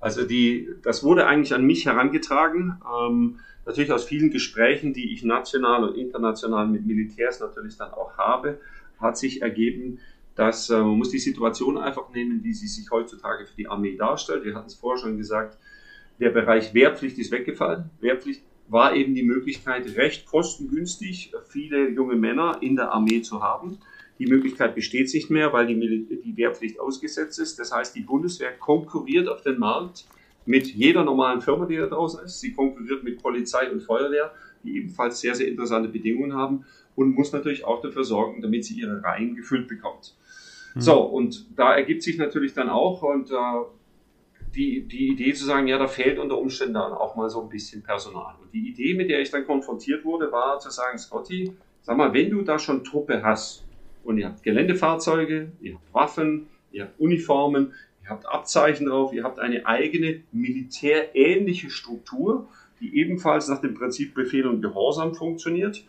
[0.00, 2.80] also die, das wurde eigentlich an mich herangetragen.
[3.00, 8.18] Ähm, natürlich aus vielen Gesprächen, die ich national und international mit Militärs natürlich dann auch
[8.18, 8.58] habe,
[8.98, 10.00] hat sich ergeben,
[10.34, 13.96] dass äh, man muss die Situation einfach nehmen, wie sie sich heutzutage für die Armee
[13.96, 14.44] darstellt.
[14.44, 15.58] Wir hatten es vorher schon gesagt,
[16.20, 17.90] der Bereich Wehrpflicht ist weggefallen.
[18.00, 23.78] Wehrpflicht war eben die Möglichkeit, recht kostengünstig viele junge Männer in der Armee zu haben.
[24.18, 25.74] Die Möglichkeit besteht nicht mehr, weil die,
[26.24, 27.58] die Wehrpflicht ausgesetzt ist.
[27.58, 30.06] Das heißt, die Bundeswehr konkurriert auf den Markt
[30.46, 32.40] mit jeder normalen Firma, die da draußen ist.
[32.40, 34.32] Sie konkurriert mit Polizei und Feuerwehr,
[34.64, 38.74] die ebenfalls sehr, sehr interessante Bedingungen haben und muss natürlich auch dafür sorgen, damit sie
[38.74, 40.14] ihre Reihen gefüllt bekommt.
[40.74, 40.80] Mhm.
[40.80, 43.34] So, und da ergibt sich natürlich dann auch und äh,
[44.54, 47.48] die, die Idee zu sagen, ja, da fehlt unter Umständen dann auch mal so ein
[47.48, 48.34] bisschen Personal.
[48.42, 52.12] Und die Idee, mit der ich dann konfrontiert wurde, war zu sagen, Scotty, sag mal,
[52.12, 53.64] wenn du da schon Truppe hast,
[54.04, 57.72] und ihr habt Geländefahrzeuge, ihr habt Waffen, ihr habt Uniformen,
[58.02, 62.48] ihr habt Abzeichen drauf, ihr habt eine eigene militärähnliche Struktur,
[62.80, 65.84] die ebenfalls nach dem Prinzip Befehl und Gehorsam funktioniert.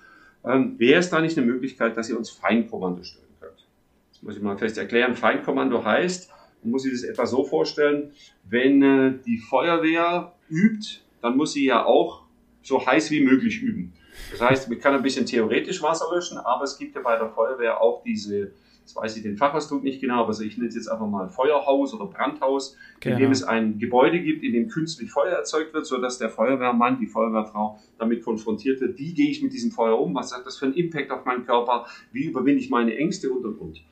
[0.46, 3.66] Ähm, Wäre es da nicht eine Möglichkeit, dass ihr uns Feinkommando stellen könnt?
[4.12, 5.16] Das muss ich mal fest erklären.
[5.16, 6.32] Feinkommando heißt,
[6.64, 8.12] man muss sich das etwa so vorstellen,
[8.50, 12.24] wenn äh, die Feuerwehr übt, dann muss sie ja auch
[12.62, 13.94] so heiß wie möglich üben.
[14.32, 17.30] Das heißt, man kann ein bisschen theoretisch Wasser löschen, aber es gibt ja bei der
[17.30, 18.52] Feuerwehr auch diese,
[18.82, 21.94] jetzt weiß ich den Fachausdruck nicht genau, aber ich nenne es jetzt einfach mal Feuerhaus
[21.94, 23.16] oder Brandhaus, genau.
[23.16, 23.32] in dem genau.
[23.32, 27.80] es ein Gebäude gibt, in dem künstlich Feuer erzeugt wird, sodass der Feuerwehrmann, die Feuerwehrfrau
[27.98, 30.76] damit konfrontiert wird, wie gehe ich mit diesem Feuer um, was hat das für einen
[30.76, 33.84] Impact auf meinen Körper, wie überwinde ich meine Ängste und und und.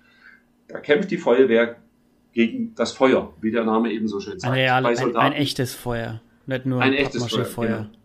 [0.67, 1.80] Da kämpft die Feuerwehr
[2.33, 4.53] gegen das Feuer, wie der Name eben so schön sagt.
[4.53, 7.45] Ein, real, ein, ein echtes Feuer, nicht nur ein echtes Feuer.
[7.45, 7.77] Feuer.
[7.77, 8.01] Genau.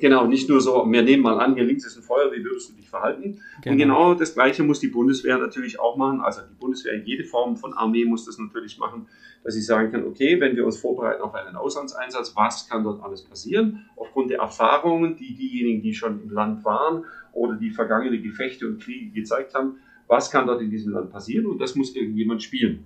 [0.00, 2.70] Genau, nicht nur so, wir nehmen mal an, hier links ist ein Feuer, wie würdest
[2.70, 3.40] du dich verhalten?
[3.62, 3.72] Genau.
[3.72, 6.20] Und genau das Gleiche muss die Bundeswehr natürlich auch machen.
[6.20, 9.06] Also die Bundeswehr, jede Form von Armee muss das natürlich machen,
[9.44, 13.02] dass sie sagen kann, okay, wenn wir uns vorbereiten auf einen Auslandseinsatz, was kann dort
[13.04, 13.86] alles passieren?
[13.94, 18.82] Aufgrund der Erfahrungen, die diejenigen, die schon im Land waren oder die vergangene Gefechte und
[18.82, 19.76] Kriege gezeigt haben,
[20.08, 21.46] was kann dort in diesem Land passieren?
[21.46, 22.84] Und das muss irgendjemand spielen.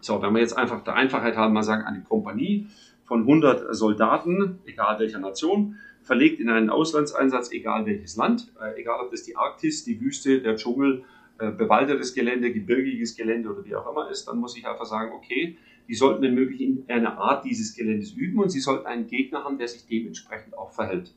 [0.00, 2.68] So, wenn wir jetzt einfach der Einfachheit haben, mal sagen, eine Kompanie
[3.04, 9.00] von 100 Soldaten, egal welcher Nation, verlegt in einen Auslandseinsatz, egal welches Land, äh, egal
[9.00, 11.04] ob das die Arktis, die Wüste, der Dschungel,
[11.38, 15.12] äh, bewaldetes Gelände, gebirgiges Gelände oder wie auch immer ist, dann muss ich einfach sagen,
[15.12, 15.56] okay,
[15.88, 19.44] die sollten wenn möglich in einer Art dieses Geländes üben und sie sollten einen Gegner
[19.44, 21.14] haben, der sich dementsprechend auch verhält.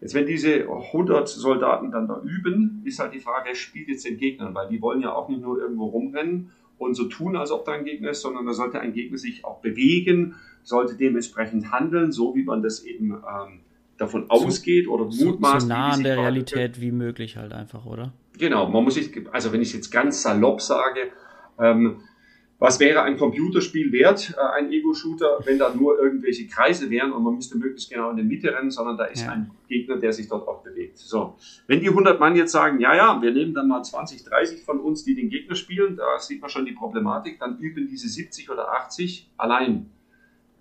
[0.00, 4.04] Jetzt, wenn diese 100 Soldaten dann da üben, ist halt die Frage, wer spielt jetzt
[4.04, 7.50] den Gegner, weil die wollen ja auch nicht nur irgendwo rumrennen und so tun, als
[7.50, 11.72] ob da ein Gegner ist, sondern da sollte ein Gegner sich auch bewegen, sollte dementsprechend
[11.72, 13.60] handeln, so wie man das eben ähm,
[13.96, 15.62] davon ausgeht oder mutmaßt.
[15.62, 18.12] So nah an der Realität wie möglich halt einfach, oder?
[18.38, 21.10] Genau, man muss sich, also wenn ich es jetzt ganz salopp sage,
[21.58, 22.00] ähm,
[22.58, 27.22] was wäre ein Computerspiel wert, äh, ein Ego-Shooter, wenn da nur irgendwelche Kreise wären und
[27.22, 29.32] man müsste möglichst genau in der Mitte rennen, sondern da ist ja.
[29.32, 30.98] ein Gegner, der sich dort auch bewegt.
[30.98, 31.36] So,
[31.66, 34.80] wenn die 100 Mann jetzt sagen, ja, ja, wir nehmen dann mal 20, 30 von
[34.80, 38.50] uns, die den Gegner spielen, da sieht man schon die Problematik, dann üben diese 70
[38.50, 39.90] oder 80 allein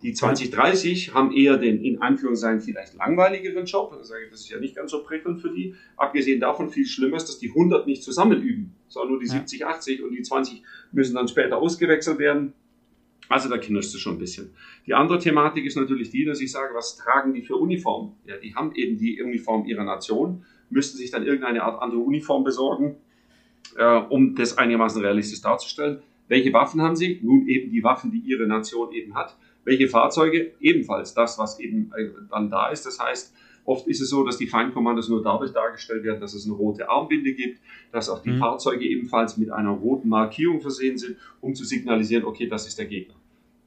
[0.03, 3.95] die 2030 haben eher den in Anführungszeichen vielleicht langweiligeren Job.
[3.97, 5.73] Das ist ja nicht ganz so prickelnd für die.
[5.95, 9.33] Abgesehen davon viel schlimmer ist, dass die 100 nicht zusammen üben, sondern nur die ja.
[9.33, 12.53] 70, 80 und die 20 müssen dann später ausgewechselt werden.
[13.27, 14.51] Also da kinderst du schon ein bisschen.
[14.85, 18.13] Die andere Thematik ist natürlich die, dass ich sage, was tragen die für Uniformen?
[18.25, 22.43] Ja, die haben eben die Uniform ihrer Nation, müssten sich dann irgendeine Art andere Uniform
[22.43, 22.97] besorgen,
[23.77, 26.01] äh, um das einigermaßen realistisch darzustellen.
[26.27, 27.19] Welche Waffen haben sie?
[27.21, 29.35] Nun eben die Waffen, die ihre Nation eben hat.
[29.67, 30.53] Welche Fahrzeuge?
[30.61, 32.85] Ebenfalls das, was eben äh, dann da ist.
[32.85, 33.33] Das heißt,
[33.67, 36.89] Oft ist es so, dass die Feindkommandos nur dadurch dargestellt werden, dass es eine rote
[36.89, 37.59] Armbinde gibt,
[37.91, 38.37] dass auch die mhm.
[38.37, 42.85] Fahrzeuge ebenfalls mit einer roten Markierung versehen sind, um zu signalisieren, okay, das ist der
[42.85, 43.15] Gegner.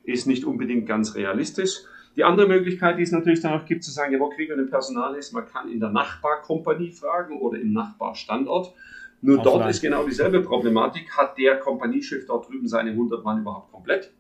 [0.05, 1.83] Ist nicht unbedingt ganz realistisch.
[2.17, 4.57] Die andere Möglichkeit, die es natürlich dann auch gibt, zu sagen, ja, wo kriegen wir
[4.57, 8.73] denn Personal ist, man kann in der Nachbarkompanie fragen oder im Nachbarstandort.
[9.21, 9.59] Nur Offline.
[9.59, 11.15] dort ist genau dieselbe Problematik.
[11.15, 14.11] Hat der Kompaniechef dort drüben seine 100 Mann überhaupt komplett?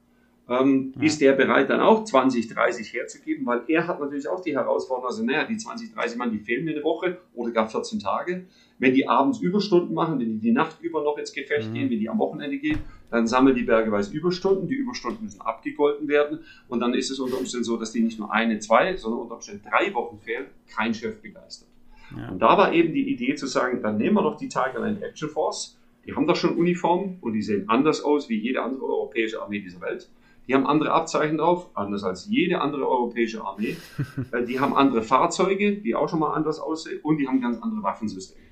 [0.50, 1.04] Ähm, ja.
[1.04, 5.08] ist der bereit dann auch 20, 30 herzugeben, weil er hat natürlich auch die Herausforderung,
[5.08, 8.46] also naja, die 20, 30 Mann, die fehlen mir eine Woche oder gar 14 Tage.
[8.80, 11.74] Wenn die abends Überstunden machen, wenn die die Nacht über noch ins Gefecht mhm.
[11.74, 12.80] gehen, wenn die am Wochenende gehen,
[13.10, 14.66] dann sammeln die bergeweise Überstunden.
[14.66, 18.18] Die Überstunden müssen abgegolten werden und dann ist es unter Umständen so, dass die nicht
[18.18, 21.68] nur eine, zwei, sondern unter Umständen drei Wochen fehlen, kein Chef begeistert.
[22.16, 22.28] Ja.
[22.28, 25.00] Und da war eben die Idee zu sagen, dann nehmen wir doch die Tiger Land
[25.00, 28.82] Action Force, die haben doch schon Uniformen und die sehen anders aus wie jede andere
[28.84, 30.08] europäische Armee dieser Welt.
[30.50, 33.76] Die haben andere Abzeichen drauf, anders als jede andere europäische Armee.
[34.32, 37.62] Äh, die haben andere Fahrzeuge, die auch schon mal anders aussehen und die haben ganz
[37.62, 38.44] andere Waffensysteme.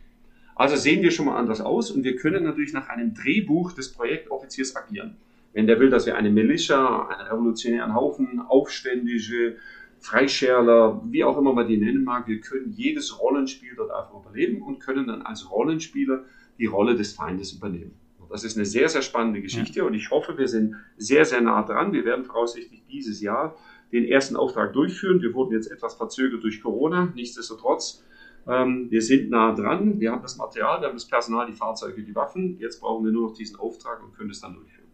[0.55, 3.93] Also sehen wir schon mal anders aus und wir können natürlich nach einem Drehbuch des
[3.93, 5.17] Projektoffiziers agieren.
[5.53, 9.57] Wenn der will, dass wir eine Militia, einen revolutionären Haufen, Aufständische,
[9.99, 14.63] Freischärler, wie auch immer man die nennen mag, wir können jedes Rollenspiel dort einfach überleben
[14.63, 16.25] und können dann als Rollenspieler
[16.59, 17.99] die Rolle des Feindes übernehmen.
[18.31, 21.63] Das ist eine sehr, sehr spannende Geschichte und ich hoffe, wir sind sehr, sehr nah
[21.63, 21.93] dran.
[21.93, 23.57] Wir werden voraussichtlich dieses Jahr
[23.93, 25.23] den ersten Auftrag durchführen.
[25.23, 27.13] Wir wurden jetzt etwas verzögert durch Corona.
[27.15, 28.05] Nichtsdestotrotz,
[28.47, 30.01] ähm, wir sind nah dran.
[30.01, 32.59] Wir haben das Material, wir haben das Personal, die Fahrzeuge, die Waffen.
[32.59, 34.89] Jetzt brauchen wir nur noch diesen Auftrag und können es dann durchführen.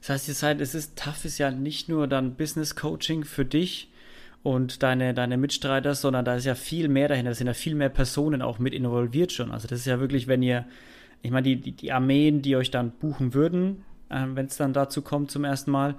[0.00, 3.44] Das heißt, ihr seid, es ist tough, ist ja nicht nur dann Business Coaching für
[3.44, 3.90] dich
[4.42, 7.30] und deine, deine Mitstreiter, sondern da ist ja viel mehr dahinter.
[7.30, 9.50] Da sind ja viel mehr Personen auch mit involviert schon.
[9.50, 10.66] Also das ist ja wirklich, wenn ihr
[11.22, 14.72] ich meine, die, die, die, Armeen, die euch dann buchen würden, äh, wenn es dann
[14.72, 15.94] dazu kommt zum ersten Mal,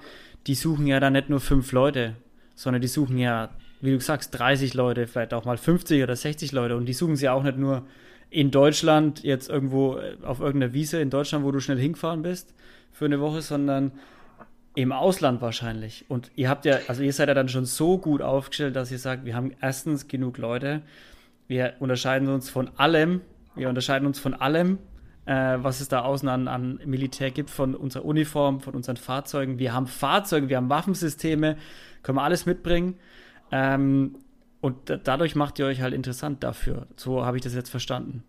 [0.48, 2.16] die suchen ja dann nicht nur fünf Leute,
[2.56, 3.50] sondern die suchen ja,
[3.82, 6.76] wie du sagst, 30 Leute, vielleicht auch mal 50 oder 60 Leute.
[6.76, 7.86] Und die suchen sie auch nicht nur
[8.30, 12.54] in Deutschland, jetzt irgendwo äh, auf irgendeiner Wiese in Deutschland, wo du schnell hingefahren bist
[12.92, 13.92] für eine Woche, sondern
[14.76, 16.06] im Ausland wahrscheinlich.
[16.08, 19.00] Und ihr habt ja, also ihr seid ja dann schon so gut aufgestellt, dass ihr
[19.00, 20.82] sagt, wir haben erstens genug Leute,
[21.48, 23.22] wir unterscheiden uns von allem,
[23.56, 24.78] wir unterscheiden uns von allem
[25.26, 29.60] was es da außen an, an Militär gibt, von unserer Uniform, von unseren Fahrzeugen.
[29.60, 31.58] Wir haben Fahrzeuge, wir haben Waffensysteme,
[32.04, 32.96] können wir alles mitbringen.
[33.52, 34.16] Ähm,
[34.62, 36.88] Und dadurch macht ihr euch halt interessant dafür.
[36.98, 38.24] So habe ich das jetzt verstanden.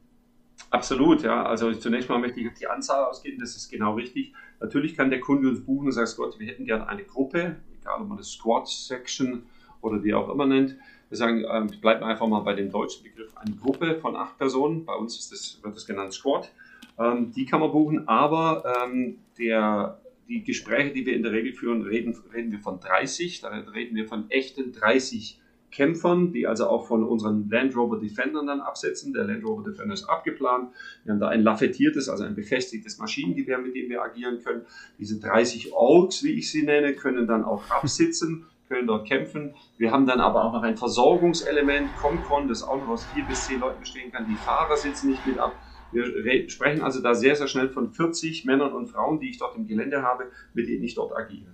[0.70, 1.45] Absolut, ja.
[1.45, 4.32] Also zunächst mal möchte ich auf die Anzahl ausgehen, das ist genau richtig.
[4.61, 8.03] Natürlich kann der Kunde uns buchen und sagt, Gott, wir hätten gerne eine Gruppe, egal
[8.03, 9.43] ob man das Squad Section
[9.80, 10.76] oder wie auch immer nennt.
[11.09, 14.84] Wir sagen, ähm, bleiben einfach mal bei dem deutschen Begriff eine Gruppe von acht Personen.
[14.84, 16.53] Bei uns ist das, wird das genannt Squad.
[17.01, 21.55] Ähm, die kann man buchen, aber ähm, der, die Gespräche, die wir in der Regel
[21.55, 23.41] führen, reden, reden wir von 30.
[23.41, 25.41] Da reden wir von echten 30
[25.71, 29.13] Kämpfern, die also auch von unseren Land Rover Defendern dann absetzen.
[29.13, 30.71] Der Land Rover Defender ist abgeplant.
[31.05, 34.63] Wir haben da ein lafettiertes, also ein befestigtes Maschinengewehr, mit dem wir agieren können.
[34.99, 39.55] Diese 30 Orks, wie ich sie nenne, können dann auch absitzen, können dort kämpfen.
[39.79, 43.47] Wir haben dann aber auch noch ein Versorgungselement, Comcon, das auch noch aus vier bis
[43.47, 44.27] zehn Leuten bestehen kann.
[44.29, 45.55] Die Fahrer sitzen nicht mit ab.
[45.93, 49.57] Wir sprechen also da sehr, sehr schnell von 40 Männern und Frauen, die ich dort
[49.57, 50.24] im Gelände habe,
[50.55, 51.51] mit denen ich dort agiere.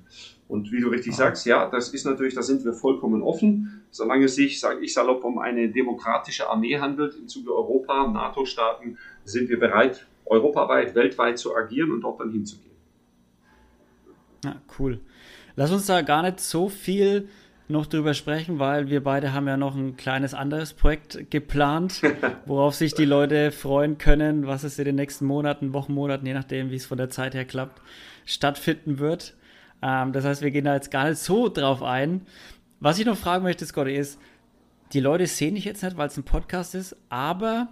[0.48, 1.16] Und wie du richtig ah.
[1.16, 3.82] sagst, ja, das ist natürlich, da sind wir vollkommen offen.
[3.90, 8.98] Solange es sich, sage ich salopp, um eine demokratische Armee handelt im Zuge Europa, NATO-Staaten,
[9.24, 12.76] sind wir bereit, europaweit, weltweit zu agieren und dort dann hinzugehen.
[14.44, 15.00] Ja, cool.
[15.56, 17.28] Lass uns da gar nicht so viel
[17.68, 22.02] noch drüber sprechen, weil wir beide haben ja noch ein kleines anderes Projekt geplant,
[22.46, 26.34] worauf sich die Leute freuen können, was es in den nächsten Monaten, Wochen, Monaten, je
[26.34, 27.82] nachdem, wie es von der Zeit her klappt,
[28.24, 29.34] stattfinden wird.
[29.82, 32.22] Ähm, das heißt, wir gehen da jetzt gar nicht so drauf ein.
[32.80, 34.20] Was ich noch fragen möchte, Scotty, ist,
[34.92, 37.68] die Leute sehen dich jetzt nicht, weil es ein Podcast ist, aber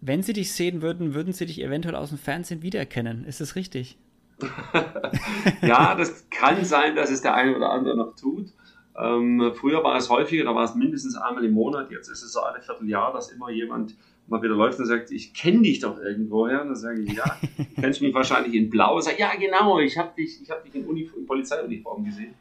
[0.00, 3.24] wenn sie dich sehen würden, würden sie dich eventuell aus dem Fernsehen wiedererkennen.
[3.24, 3.96] Ist das richtig?
[5.62, 8.52] ja, das kann sein, dass es der eine oder andere noch tut.
[8.98, 11.90] Ähm, früher war es häufiger, da war es mindestens einmal im Monat.
[11.90, 13.94] Jetzt ist es so alle Vierteljahr, dass immer jemand
[14.26, 16.62] mal wieder läuft und sagt, ich kenne dich doch irgendwoher.
[16.62, 17.24] Und dann sage ich, ja,
[17.80, 18.96] kennst du mich wahrscheinlich in Blau?
[18.96, 22.34] Und sage, ja, genau, ich habe dich, ich hab dich in, in Polizeiuniform gesehen.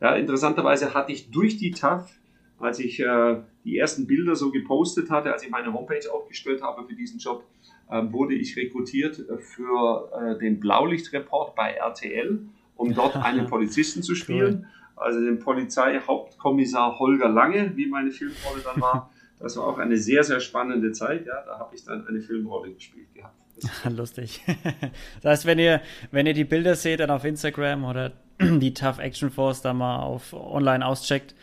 [0.00, 2.10] Ja, interessanterweise hatte ich durch die TAF,
[2.58, 6.86] als ich äh, die ersten Bilder so gepostet hatte, als ich meine Homepage aufgestellt habe
[6.86, 7.44] für diesen Job,
[7.90, 12.40] äh, wurde ich rekrutiert für äh, den Blaulichtreport bei RTL,
[12.76, 14.66] um dort einen Polizisten zu spielen.
[14.96, 19.10] Also den Polizeihauptkommissar Holger Lange, wie meine Filmrolle dann war.
[19.38, 21.26] Das war auch eine sehr, sehr spannende Zeit.
[21.26, 23.34] Ja, da habe ich dann eine Filmrolle gespielt gehabt.
[23.96, 24.42] Lustig.
[25.22, 28.98] Das heißt, wenn ihr, wenn ihr die Bilder seht, dann auf Instagram oder die Tough
[28.98, 31.34] Action Force da mal auf online auscheckt,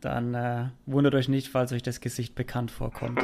[0.00, 3.20] dann äh, wundert euch nicht, falls euch das Gesicht bekannt vorkommt.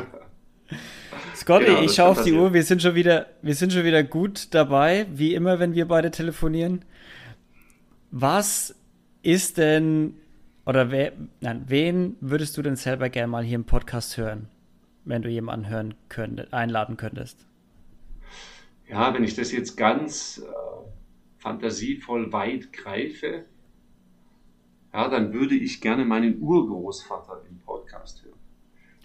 [1.34, 4.03] Scotty, genau, ich schaue auf die Uhr, wir sind, schon wieder, wir sind schon wieder
[4.03, 6.84] gut dabei, wie immer, wenn wir beide telefonieren.
[8.11, 8.74] Was
[9.27, 10.14] ist denn
[10.66, 14.49] oder wer, nein, wen würdest du denn selber gerne mal hier im Podcast hören,
[15.05, 17.45] wenn du jemanden hören könntest, einladen könntest?
[18.89, 20.53] Ja, wenn ich das jetzt ganz äh,
[21.39, 23.45] fantasievoll weit greife,
[24.93, 28.39] ja, dann würde ich gerne meinen Urgroßvater im Podcast hören.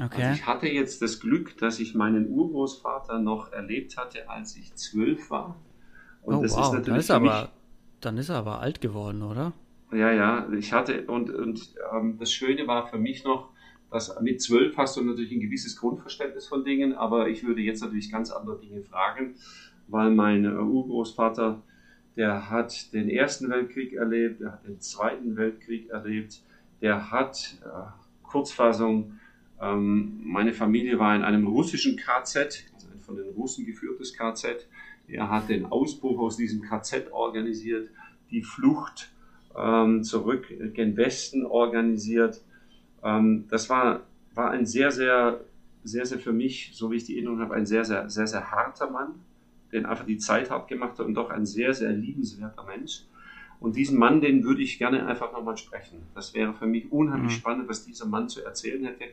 [0.03, 0.24] Okay.
[0.24, 4.74] Also ich hatte jetzt das Glück, dass ich meinen Urgroßvater noch erlebt hatte, als ich
[4.76, 5.57] zwölf war.
[6.22, 6.65] Und oh, das wow.
[6.65, 7.51] ist natürlich dann ist, aber,
[8.01, 9.53] dann ist er aber alt geworden, oder?
[9.92, 13.50] Ja, ja, ich hatte, und, und ähm, das Schöne war für mich noch,
[13.89, 17.82] dass mit zwölf hast du natürlich ein gewisses Grundverständnis von Dingen, aber ich würde jetzt
[17.82, 19.36] natürlich ganz andere Dinge fragen,
[19.88, 21.62] weil mein äh, Urgroßvater,
[22.16, 26.42] der hat den Ersten Weltkrieg erlebt, der hat den Zweiten Weltkrieg erlebt,
[26.82, 29.20] der hat, äh, Kurzfassung,
[29.62, 34.68] ähm, meine Familie war in einem russischen KZ, also ein von den Russen geführtes KZ.
[35.08, 37.89] Er hat den Ausbruch aus diesem KZ organisiert,
[38.30, 39.12] die Flucht
[39.58, 42.41] ähm, zurück gen Westen organisiert.
[43.04, 44.02] Ähm, das war,
[44.34, 45.41] war ein sehr, sehr,
[45.84, 48.52] sehr, sehr für mich, so wie ich die Erinnerung habe, ein sehr, sehr, sehr, sehr
[48.52, 49.16] harter Mann,
[49.72, 53.04] den einfach die Zeit hat gemacht hat und doch ein sehr, sehr liebenswerter Mensch.
[53.60, 56.02] Und diesen Mann, den würde ich gerne einfach nochmal sprechen.
[56.16, 57.38] Das wäre für mich unheimlich mhm.
[57.38, 59.04] spannend, was dieser Mann zu erzählen hätte.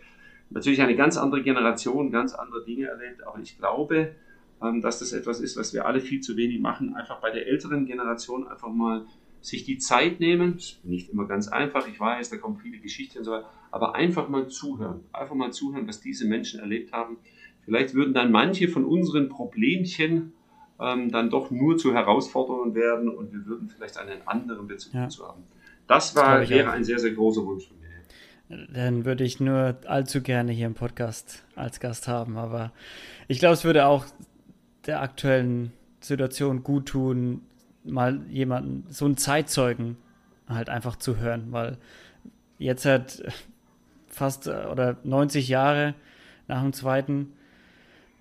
[0.51, 4.15] Natürlich eine ganz andere Generation, ganz andere Dinge erlebt, aber ich glaube,
[4.63, 6.95] ähm, dass das etwas ist, was wir alle viel zu wenig machen.
[6.97, 9.05] Einfach bei der älteren Generation einfach mal
[9.41, 13.25] sich die Zeit nehmen, nicht immer ganz einfach, ich weiß, da kommen viele Geschichten und
[13.25, 17.19] so weiter, aber einfach mal zuhören, einfach mal zuhören, was diese Menschen erlebt haben.
[17.65, 20.33] Vielleicht würden dann manche von unseren Problemchen
[20.81, 25.03] ähm, dann doch nur zu Herausforderungen werden und wir würden vielleicht einen anderen Bezug ja.
[25.03, 25.43] dazu haben.
[25.87, 26.75] Das, war, das wäre auch.
[26.75, 28.67] ein sehr, sehr großer Wunsch von mir.
[28.73, 32.73] Dann würde ich nur allzu gerne hier im Podcast als Gast haben, aber
[33.27, 34.07] ich glaube, es würde auch
[34.87, 37.43] der aktuellen Situation gut tun,
[37.91, 39.97] mal jemanden, so einen Zeitzeugen
[40.49, 41.79] halt einfach zu hören, weil
[42.59, 43.23] jetzt halt
[44.09, 45.95] fast äh, oder 90 Jahre
[46.47, 47.33] nach dem zweiten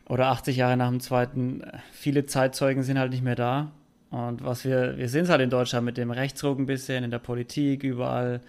[0.07, 3.71] oder 80 Jahre nach dem zweiten, äh, viele Zeitzeugen sind halt nicht mehr da.
[4.09, 7.11] Und was wir, wir sehen es halt in Deutschland mit dem Rechtsruck ein bisschen, in
[7.11, 8.41] der Politik, überall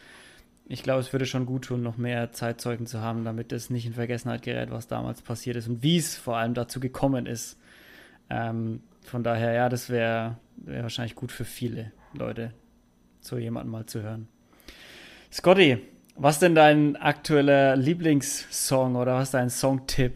[0.71, 3.87] ich glaube, es würde schon gut tun, noch mehr Zeitzeugen zu haben, damit es nicht
[3.87, 7.59] in Vergessenheit gerät, was damals passiert ist und wie es vor allem dazu gekommen ist.
[8.29, 12.53] Ähm, von daher, ja, das wäre wär wahrscheinlich gut für viele Leute,
[13.21, 14.29] so jemanden mal zu hören.
[15.33, 15.79] Scotty,
[16.17, 20.15] was denn dein aktueller Lieblingssong oder was dein Songtipp?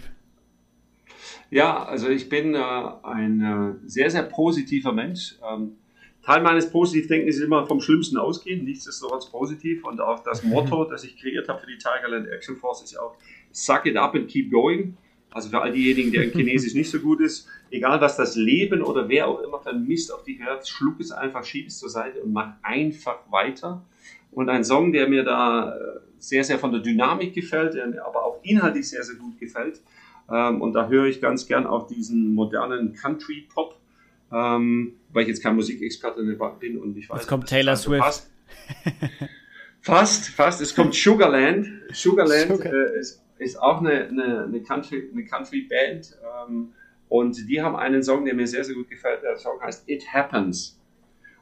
[1.51, 2.59] Ja, also ich bin äh,
[3.03, 5.36] ein äh, sehr, sehr positiver Mensch.
[5.47, 5.76] Ähm,
[6.24, 9.84] Teil meines Positivdenkens ist immer vom Schlimmsten ausgehen, nichtsdestotrotz positiv.
[9.84, 13.16] Und auch das Motto, das ich kreiert habe für die Tigerland Action Force, ist auch
[13.51, 14.97] Suck it up and keep going.
[15.30, 19.08] Also für all diejenigen, deren Chinesisch nicht so gut ist, egal was das Leben oder
[19.08, 22.22] wer auch immer für Mist auf dich hört, schluck es einfach, schieb es zur Seite
[22.22, 23.82] und mach einfach weiter.
[24.30, 28.04] Und ein Song, der mir da äh, sehr, sehr von der Dynamik gefällt, der mir
[28.04, 29.80] aber auch inhaltlich sehr, sehr gut gefällt.
[30.30, 33.76] Ähm, und da höre ich ganz gern auch diesen modernen Country Pop
[34.32, 36.22] ähm, weil ich jetzt kein Musikexperte
[36.58, 37.20] bin und ich weiß.
[37.20, 38.02] Jetzt kommt Taylor Swift.
[38.02, 38.30] Fast,
[39.80, 41.68] fast, fast, Es kommt Sugarland.
[41.92, 42.72] Sugarland Sugar.
[42.72, 46.16] äh, ist, ist auch eine, eine, eine, Country, eine Country Band.
[46.48, 46.72] Ähm,
[47.12, 49.22] und die haben einen Song, der mir sehr, sehr gut gefällt.
[49.22, 50.80] Der Song heißt It Happens.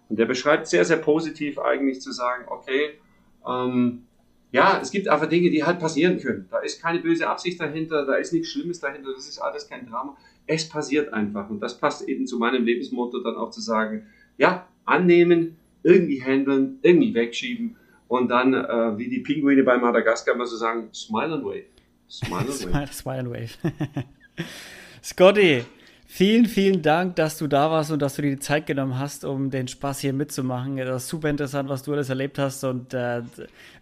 [0.08, 2.98] Und der beschreibt sehr, sehr positiv eigentlich zu sagen, okay,
[3.46, 4.06] ähm,
[4.52, 6.48] ja, es gibt einfach Dinge, die halt passieren können.
[6.50, 9.88] Da ist keine böse Absicht dahinter, da ist nichts Schlimmes dahinter, das ist alles kein
[9.88, 10.16] Drama
[10.50, 11.48] es passiert einfach.
[11.48, 14.06] Und das passt eben zu meinem Lebensmotto dann auch zu sagen,
[14.36, 17.76] ja, annehmen, irgendwie handeln, irgendwie wegschieben
[18.08, 21.64] und dann, äh, wie die Pinguine bei Madagaskar mal so sagen, smile and wave.
[22.08, 22.92] Smile and wave.
[22.92, 23.56] smile and wave.
[25.02, 25.64] Scotty,
[26.06, 29.24] vielen, vielen Dank, dass du da warst und dass du dir die Zeit genommen hast,
[29.24, 30.76] um den Spaß hier mitzumachen.
[30.76, 32.64] Das ist super interessant, was du alles erlebt hast.
[32.64, 33.22] Und äh,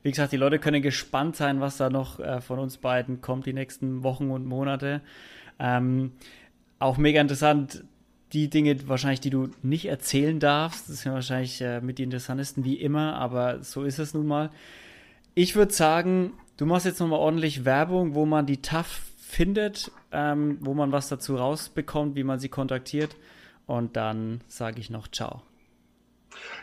[0.05, 3.47] wie gesagt, die Leute können gespannt sein, was da noch äh, von uns beiden kommt
[3.47, 5.01] die nächsten Wochen und Monate.
[5.59, 6.13] Ähm,
[6.79, 7.83] auch mega interessant,
[8.33, 10.89] die Dinge wahrscheinlich, die du nicht erzählen darfst.
[10.89, 14.51] Das sind wahrscheinlich äh, mit die interessantesten wie immer, aber so ist es nun mal.
[15.35, 20.57] Ich würde sagen, du machst jetzt nochmal ordentlich Werbung, wo man die TAF findet, ähm,
[20.61, 23.15] wo man was dazu rausbekommt, wie man sie kontaktiert.
[23.67, 25.43] Und dann sage ich noch Ciao.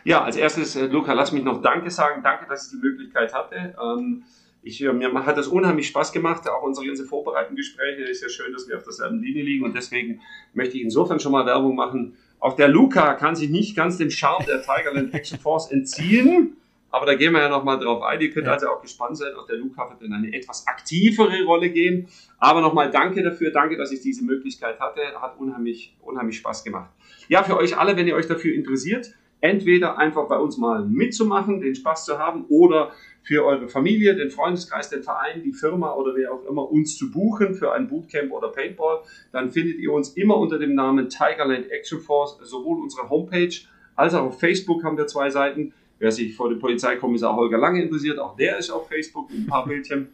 [0.04, 2.24] Ja, als erstes, äh, Luca, lass mich noch Danke sagen.
[2.24, 3.76] Danke, dass ich die Möglichkeit hatte.
[3.82, 4.24] Ähm,
[4.64, 8.02] ich, mir hat das unheimlich Spaß gemacht, auch unsere ganze vorbereitenden Gespräche.
[8.02, 10.22] Ist ja schön, dass wir auf derselben Linie liegen und deswegen
[10.56, 12.18] möchte ich insofern schon mal Werbung machen.
[12.40, 16.58] Auch der Luca kann sich nicht ganz dem Charme der Tigerland Action Force entziehen.
[16.96, 18.22] Aber da gehen wir ja nochmal drauf ein.
[18.22, 18.54] Ihr könnt ja.
[18.54, 19.34] also auch gespannt sein.
[19.36, 22.08] Auch der Luca wird in eine etwas aktivere Rolle gehen.
[22.38, 23.52] Aber nochmal danke dafür.
[23.52, 25.02] Danke, dass ich diese Möglichkeit hatte.
[25.20, 26.90] Hat unheimlich, unheimlich Spaß gemacht.
[27.28, 31.60] Ja, für euch alle, wenn ihr euch dafür interessiert, entweder einfach bei uns mal mitzumachen,
[31.60, 32.94] den Spaß zu haben oder
[33.24, 37.12] für eure Familie, den Freundeskreis, den Verein, die Firma oder wer auch immer uns zu
[37.12, 39.00] buchen für ein Bootcamp oder Paintball,
[39.34, 43.54] dann findet ihr uns immer unter dem Namen Tigerland Action Force, sowohl unsere Homepage
[43.96, 45.74] als auch auf Facebook haben wir zwei Seiten.
[46.00, 49.48] Wer sich vor dem Polizeikommissar Holger Lange interessiert, auch der ist auf Facebook mit ein
[49.48, 50.10] paar Bildchen.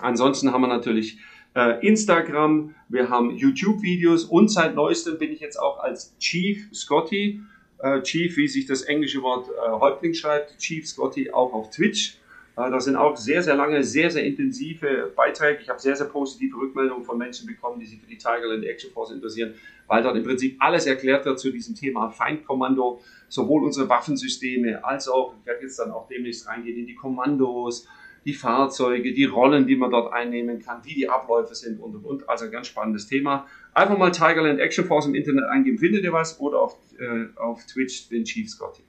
[0.00, 1.18] Ansonsten haben wir natürlich
[1.54, 7.40] äh, Instagram, wir haben YouTube-Videos und seit neuestem bin ich jetzt auch als Chief Scotty,
[7.78, 12.19] äh, Chief, wie sich das englische Wort äh, Häuptling schreibt, Chief Scotty auch auf Twitch.
[12.60, 15.60] Äh, das sind auch sehr, sehr lange, sehr, sehr intensive Beiträge.
[15.62, 18.90] Ich habe sehr, sehr positive Rückmeldungen von Menschen bekommen, die sich für die Tigerland Action
[18.90, 19.54] Force interessieren,
[19.86, 25.08] weil dort im Prinzip alles erklärt wird zu diesem Thema Feindkommando, sowohl unsere Waffensysteme als
[25.08, 27.86] auch, ich werde jetzt dann auch demnächst reingehen in die Kommandos,
[28.26, 32.04] die Fahrzeuge, die Rollen, die man dort einnehmen kann, wie die Abläufe sind und und
[32.04, 32.28] und.
[32.28, 33.46] Also ein ganz spannendes Thema.
[33.72, 37.64] Einfach mal Tigerland Action Force im Internet eingeben, findet ihr was oder auf, äh, auf
[37.64, 38.82] Twitch den Chief Scotty.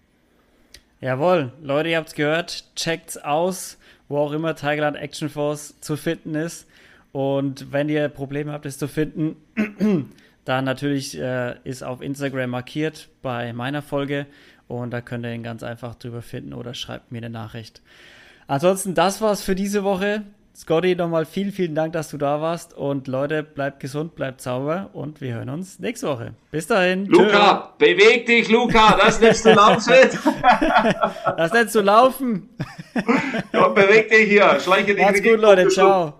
[1.02, 2.76] Jawohl, Leute, ihr habt es gehört.
[2.76, 6.68] Checkt's aus, wo auch immer Tigerland Action Force zu finden ist.
[7.12, 9.36] Und wenn ihr Probleme habt, es zu finden,
[10.45, 14.28] dann natürlich äh, ist auf Instagram markiert bei meiner Folge.
[14.68, 17.82] Und da könnt ihr ihn ganz einfach drüber finden oder schreibt mir eine Nachricht.
[18.45, 20.22] Ansonsten, das war's für diese Woche.
[20.56, 22.74] Scotty, nochmal vielen, vielen Dank, dass du da warst.
[22.76, 26.34] Und Leute, bleibt gesund, bleibt sauber und wir hören uns nächste Woche.
[26.52, 27.06] Bis dahin.
[27.06, 27.86] Luca, tschö.
[27.86, 28.97] beweg dich, Luca.
[28.97, 29.93] Das nennst du laufen.
[31.38, 32.49] das nennst du laufen.
[33.54, 34.60] ja, beweg dich hier.
[34.60, 35.04] Schleiche dich.
[35.04, 35.68] Macht's gut, Leute.
[35.70, 36.14] Ciao.